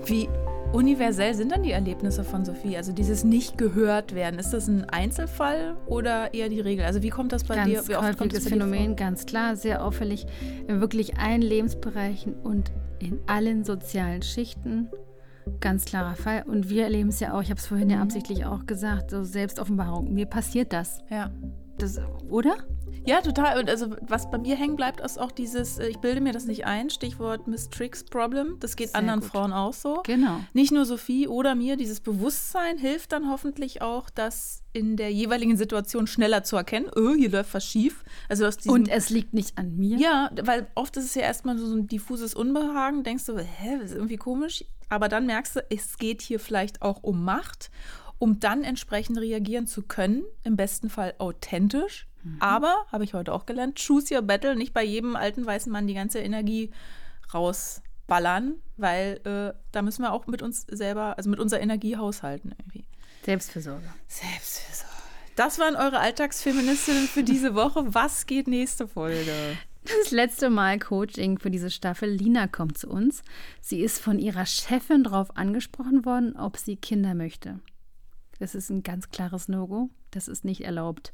Wie 0.06 0.28
universell 0.76 1.34
sind 1.34 1.52
dann 1.52 1.64
die 1.64 1.72
Erlebnisse 1.72 2.24
von 2.24 2.46
Sophie? 2.46 2.78
Also 2.78 2.92
dieses 2.92 3.24
nicht 3.24 3.58
gehört 3.58 4.14
werden, 4.14 4.40
ist 4.40 4.52
das 4.52 4.68
ein 4.68 4.90
Einzelfall 4.90 5.78
oder 5.88 6.34
eher 6.34 6.50
die 6.50 6.60
Regel? 6.60 6.86
Also 6.86 7.02
wie 7.02 7.10
kommt 7.10 7.32
das 7.32 7.46
bei 7.46 7.56
ganz 7.56 7.70
dir? 7.70 7.88
Wie 7.88 7.96
oft 7.96 8.18
kommt 8.18 8.36
das 8.36 8.48
Phänomen, 8.48 8.96
ganz 8.96 9.26
klar, 9.26 9.56
sehr 9.56 9.84
auffällig, 9.84 10.28
in 10.68 10.82
wirklich 10.82 11.18
allen 11.18 11.42
Lebensbereichen 11.42 12.34
und 12.34 12.72
in 13.00 13.20
allen 13.28 13.64
sozialen 13.64 14.22
Schichten. 14.22 14.90
Ganz 15.60 15.86
klarer 15.86 16.16
Fall. 16.16 16.44
Und 16.48 16.70
wir 16.70 16.84
erleben 16.84 17.10
es 17.10 17.20
ja 17.20 17.34
auch, 17.34 17.42
ich 17.42 17.50
habe 17.50 17.60
es 17.60 17.68
vorhin 17.68 17.90
ja 17.90 17.98
mhm. 17.98 18.04
absichtlich 18.04 18.46
auch 18.46 18.66
gesagt, 18.66 19.12
so 19.12 19.24
Selbstoffenbarung. 19.24 20.14
Mir 20.14 20.26
passiert 20.26 20.74
das. 20.74 21.00
Ja. 21.10 21.32
Das, 21.78 22.00
oder? 22.30 22.58
Ja, 23.06 23.22
total. 23.22 23.60
Und 23.60 23.70
also 23.70 23.96
was 24.02 24.32
bei 24.32 24.40
mir 24.40 24.56
hängen 24.56 24.76
bleibt, 24.76 25.00
ist 25.00 25.20
auch 25.20 25.32
dieses, 25.32 25.78
äh, 25.78 25.88
ich 25.88 26.00
bilde 26.00 26.22
mir 26.22 26.34
das 26.34 26.46
nicht 26.46 26.66
ein, 26.66 26.90
Stichwort 26.90 27.48
Miss 27.48 27.70
Tricks 27.70 28.04
Problem. 28.04 28.58
Das 28.60 28.76
geht 28.76 28.90
Sehr 28.90 29.00
anderen 29.00 29.20
gut. 29.20 29.30
Frauen 29.30 29.54
auch 29.54 29.74
so. 29.74 30.02
Genau. 30.06 30.40
Nicht 30.54 30.72
nur 30.72 30.86
Sophie 30.86 31.28
oder 31.28 31.54
mir. 31.54 31.78
Dieses 31.78 32.00
Bewusstsein 32.00 32.78
hilft 32.80 33.12
dann 33.12 33.30
hoffentlich 33.30 33.82
auch, 33.84 34.10
das 34.10 34.64
in 34.74 34.98
der 34.98 35.12
jeweiligen 35.12 35.56
Situation 35.56 36.08
schneller 36.08 36.44
zu 36.44 36.56
erkennen, 36.58 36.90
oh, 36.96 37.14
hier 37.14 37.30
läuft 37.30 37.54
was 37.54 37.66
schief. 37.66 38.04
Also 38.28 38.46
aus 38.46 38.58
diesem, 38.58 38.74
Und 38.74 38.90
es 38.90 39.10
liegt 39.10 39.34
nicht 39.34 39.58
an 39.58 39.78
mir. 39.78 39.98
Ja, 39.98 40.32
weil 40.42 40.68
oft 40.74 40.98
ist 40.98 41.06
es 41.06 41.16
ja 41.16 41.22
erstmal 41.22 41.58
so 41.58 41.74
ein 41.74 41.88
diffuses 41.88 42.34
Unbehagen, 42.34 43.04
denkst 43.04 43.26
du, 43.28 43.38
hä, 43.38 43.78
das 43.80 43.92
ist 43.92 43.96
irgendwie 43.96 44.18
komisch. 44.18 44.66
Aber 44.90 45.10
dann 45.10 45.26
merkst 45.26 45.56
du, 45.56 45.66
es 45.70 45.98
geht 45.98 46.22
hier 46.22 46.40
vielleicht 46.40 46.82
auch 46.82 47.04
um 47.04 47.24
Macht 47.24 47.72
um 48.20 48.40
dann 48.40 48.64
entsprechend 48.64 49.18
reagieren 49.18 49.68
zu 49.68 49.84
können, 49.84 50.24
im 50.44 50.56
besten 50.56 50.90
Fall 50.90 51.14
authentisch. 51.18 52.08
Mhm. 52.24 52.38
Aber, 52.40 52.86
habe 52.92 53.04
ich 53.04 53.14
heute 53.14 53.34
auch 53.34 53.46
gelernt, 53.46 53.80
choose 53.86 54.14
your 54.14 54.22
battle, 54.22 54.56
nicht 54.56 54.74
bei 54.74 54.84
jedem 54.84 55.16
alten 55.16 55.46
weißen 55.46 55.72
Mann 55.72 55.88
die 55.88 55.94
ganze 55.94 56.20
Energie 56.20 56.72
rausballern, 57.34 58.56
weil 58.78 59.22
äh, 59.26 59.58
da 59.72 59.82
müssen 59.82 60.04
wir 60.04 60.14
auch 60.14 60.28
mit 60.28 60.42
uns 60.42 60.66
selber, 60.70 61.18
also 61.18 61.30
mit 61.30 61.40
unserer 61.40 61.62
Energie 61.62 61.98
haushalten 61.98 62.54
irgendwie. 62.58 62.86
Selbstfürsorge. 63.24 63.88
Selbstfürsorge. 64.08 64.96
Das 65.36 65.60
waren 65.60 65.76
eure 65.76 66.00
Alltagsfeministinnen 66.00 67.08
für 67.08 67.24
diese 67.24 67.56
Woche. 67.56 67.94
Was 67.94 68.26
geht 68.26 68.48
nächste 68.48 68.88
Folge? 68.88 69.34
Das 69.84 70.12
letzte 70.12 70.50
Mal 70.50 70.80
Coaching 70.80 71.38
für 71.38 71.52
diese 71.52 71.70
Staffel. 71.70 72.10
Lina 72.10 72.48
kommt 72.48 72.78
zu 72.78 72.90
uns. 72.90 73.22
Sie 73.62 73.82
ist 73.82 74.00
von 74.00 74.18
ihrer 74.18 74.46
Chefin 74.46 75.04
darauf 75.04 75.36
angesprochen 75.38 76.06
worden, 76.06 76.36
ob 76.38 76.58
sie 76.58 76.76
Kinder 76.76 77.14
möchte. 77.14 77.60
Das 78.40 78.54
ist 78.56 78.70
ein 78.70 78.84
ganz 78.84 79.10
klares 79.10 79.48
No-Go. 79.48 79.90
Das 80.12 80.28
ist 80.28 80.44
nicht 80.44 80.62
erlaubt. 80.62 81.14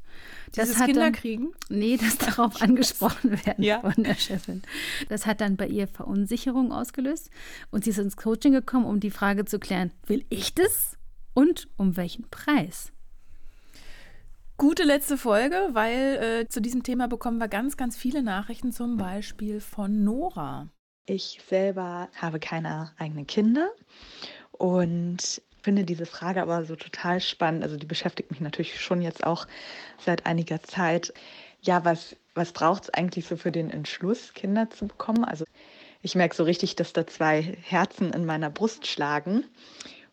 Das 0.54 0.68
Das 0.70 0.78
hat 0.78 0.86
Kinder 0.86 1.02
dann, 1.02 1.12
kriegen? 1.12 1.52
Nee, 1.68 1.96
das 1.96 2.18
darauf 2.36 2.60
angesprochen 2.62 3.30
werden 3.44 3.62
Ja. 3.62 3.80
von 3.80 4.02
der 4.02 4.14
Chefin. 4.16 4.62
Das 5.08 5.26
hat 5.26 5.40
dann 5.40 5.56
bei 5.56 5.66
ihr 5.68 5.86
Verunsicherung 5.88 6.72
ausgelöst 6.72 7.30
und 7.70 7.84
sie 7.84 7.90
ist 7.90 7.98
ins 7.98 8.16
Coaching 8.16 8.52
gekommen, 8.52 8.86
um 8.86 8.98
die 9.00 9.10
Frage 9.10 9.44
zu 9.44 9.58
klären, 9.58 9.92
will 10.06 10.24
ich 10.30 10.54
das 10.54 10.96
und 11.34 11.68
um 11.76 11.96
welchen 11.96 12.28
Preis? 12.30 12.92
Gute 14.58 14.84
letzte 14.84 15.16
Folge, 15.16 15.70
weil 15.72 16.42
äh, 16.42 16.48
zu 16.48 16.60
diesem 16.60 16.82
Thema 16.82 17.08
bekommen 17.08 17.38
wir 17.38 17.48
ganz, 17.48 17.76
ganz 17.76 17.96
viele 17.96 18.22
Nachrichten, 18.22 18.70
zum 18.72 18.96
Beispiel 18.96 19.60
von 19.60 20.04
Nora. 20.04 20.68
Ich 21.06 21.40
selber 21.48 22.08
habe 22.16 22.38
keine 22.38 22.92
eigenen 22.96 23.26
Kinder 23.26 23.70
und 24.52 25.42
finde 25.62 25.84
diese 25.84 26.06
Frage 26.06 26.42
aber 26.42 26.64
so 26.64 26.76
total 26.76 27.20
spannend. 27.20 27.62
Also 27.62 27.76
die 27.76 27.86
beschäftigt 27.86 28.30
mich 28.30 28.40
natürlich 28.40 28.80
schon 28.80 29.00
jetzt 29.00 29.24
auch 29.24 29.46
seit 29.98 30.26
einiger 30.26 30.62
Zeit. 30.62 31.14
Ja, 31.60 31.84
was, 31.84 32.16
was 32.34 32.52
braucht 32.52 32.84
es 32.84 32.90
eigentlich 32.90 33.26
so 33.26 33.36
für 33.36 33.52
den 33.52 33.70
Entschluss, 33.70 34.34
Kinder 34.34 34.68
zu 34.70 34.88
bekommen? 34.88 35.24
Also 35.24 35.44
ich 36.02 36.14
merke 36.14 36.34
so 36.34 36.42
richtig, 36.42 36.74
dass 36.76 36.92
da 36.92 37.06
zwei 37.06 37.56
Herzen 37.62 38.12
in 38.12 38.26
meiner 38.26 38.50
Brust 38.50 38.86
schlagen 38.86 39.44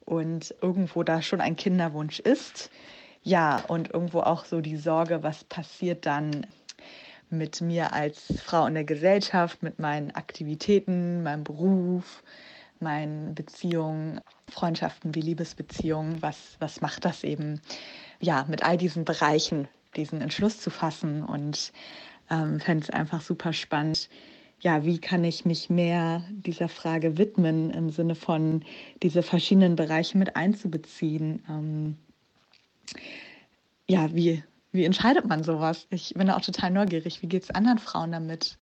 und 0.05 0.53
irgendwo 0.61 1.03
da 1.03 1.21
schon 1.21 1.41
ein 1.41 1.55
Kinderwunsch 1.55 2.19
ist. 2.19 2.69
Ja, 3.23 3.63
und 3.67 3.91
irgendwo 3.91 4.21
auch 4.21 4.45
so 4.45 4.61
die 4.61 4.77
Sorge, 4.77 5.23
was 5.23 5.43
passiert 5.43 6.05
dann 6.05 6.45
mit 7.29 7.61
mir 7.61 7.93
als 7.93 8.33
Frau 8.43 8.65
in 8.65 8.73
der 8.75 8.85
Gesellschaft, 8.85 9.61
mit 9.61 9.79
meinen 9.79 10.11
Aktivitäten, 10.11 11.23
meinem 11.23 11.43
Beruf, 11.43 12.23
meinen 12.79 13.35
Beziehungen, 13.35 14.21
Freundschaften 14.49 15.15
wie 15.15 15.21
Liebesbeziehungen. 15.21 16.21
Was, 16.21 16.55
was 16.59 16.81
macht 16.81 17.05
das 17.05 17.23
eben, 17.23 17.61
ja, 18.19 18.45
mit 18.47 18.63
all 18.63 18.77
diesen 18.77 19.05
Bereichen, 19.05 19.67
diesen 19.95 20.21
Entschluss 20.21 20.59
zu 20.59 20.69
fassen 20.69 21.23
und 21.23 21.71
ähm, 22.29 22.59
fände 22.59 22.83
es 22.83 22.89
einfach 22.89 23.21
super 23.21 23.53
spannend. 23.53 24.09
Ja, 24.61 24.83
wie 24.83 24.99
kann 24.99 25.23
ich 25.23 25.45
mich 25.45 25.69
mehr 25.69 26.23
dieser 26.29 26.67
Frage 26.67 27.17
widmen 27.17 27.71
im 27.71 27.89
Sinne 27.91 28.15
von 28.15 28.63
diese 29.01 29.23
verschiedenen 29.23 29.75
Bereiche 29.75 30.17
mit 30.17 30.35
einzubeziehen? 30.35 31.43
Ähm, 31.49 31.97
ja, 33.87 34.13
wie, 34.13 34.43
wie 34.71 34.83
entscheidet 34.83 35.25
man 35.25 35.43
sowas? 35.43 35.87
Ich 35.89 36.13
bin 36.13 36.27
da 36.27 36.35
auch 36.35 36.41
total 36.41 36.71
neugierig. 36.71 37.21
Wie 37.21 37.27
geht 37.27 37.43
es 37.43 37.51
anderen 37.51 37.79
Frauen 37.79 38.11
damit? 38.11 38.57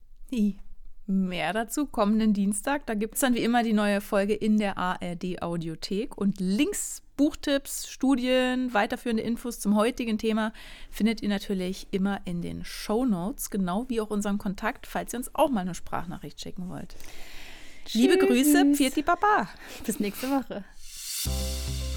Mehr 1.07 1.53
dazu 1.53 1.87
kommenden 1.87 2.33
Dienstag. 2.33 2.87
Da 2.87 2.95
gibt 2.95 3.15
es 3.15 3.21
dann 3.21 3.35
wie 3.35 3.43
immer 3.43 3.63
die 3.63 3.75
neue 3.75 4.01
Folge 4.01 4.33
in 4.33 4.59
der 4.59 4.79
ARD 4.79 5.43
Audiothek. 5.43 6.17
Und 6.17 6.41
Links, 6.41 7.03
Buchtipps, 7.19 7.89
Studien, 7.89 8.73
weiterführende 8.73 9.23
Infos 9.23 9.61
zum 9.61 9.77
heutigen 9.77 10.17
Thema 10.17 10.53
findet 10.91 11.23
ihr 11.23 11.29
natürlich 11.29 11.89
immer 11.91 12.21
in 12.25 12.41
den 12.41 12.65
Show 12.65 13.05
Notes, 13.05 13.51
genau 13.51 13.85
wie 13.89 14.01
auch 14.01 14.09
unseren 14.09 14.39
Kontakt, 14.39 14.87
falls 14.87 15.13
ihr 15.13 15.19
uns 15.19 15.35
auch 15.35 15.51
mal 15.51 15.61
eine 15.61 15.75
Sprachnachricht 15.75 16.41
schicken 16.41 16.71
wollt. 16.71 16.97
Liebe 17.93 18.17
Grüße, 18.17 18.65
Tschüss. 18.65 18.79
Pfiat 18.79 18.97
die 18.97 19.03
Baba. 19.03 19.49
Bis 19.85 20.01
nächste 20.01 20.29
Woche. 20.29 20.65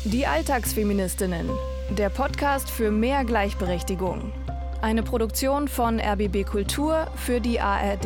Die 0.04 0.28
Alltagsfeministinnen. 0.28 1.50
Der 1.98 2.10
Podcast 2.10 2.70
für 2.70 2.91
mehr 2.91 3.24
Gleichberechtigung. 3.24 4.34
Eine 4.82 5.02
Produktion 5.02 5.70
von 5.70 6.00
RBB 6.00 6.46
Kultur 6.46 7.08
für 7.15 7.39
die 7.39 7.62
ARD. 7.62 8.06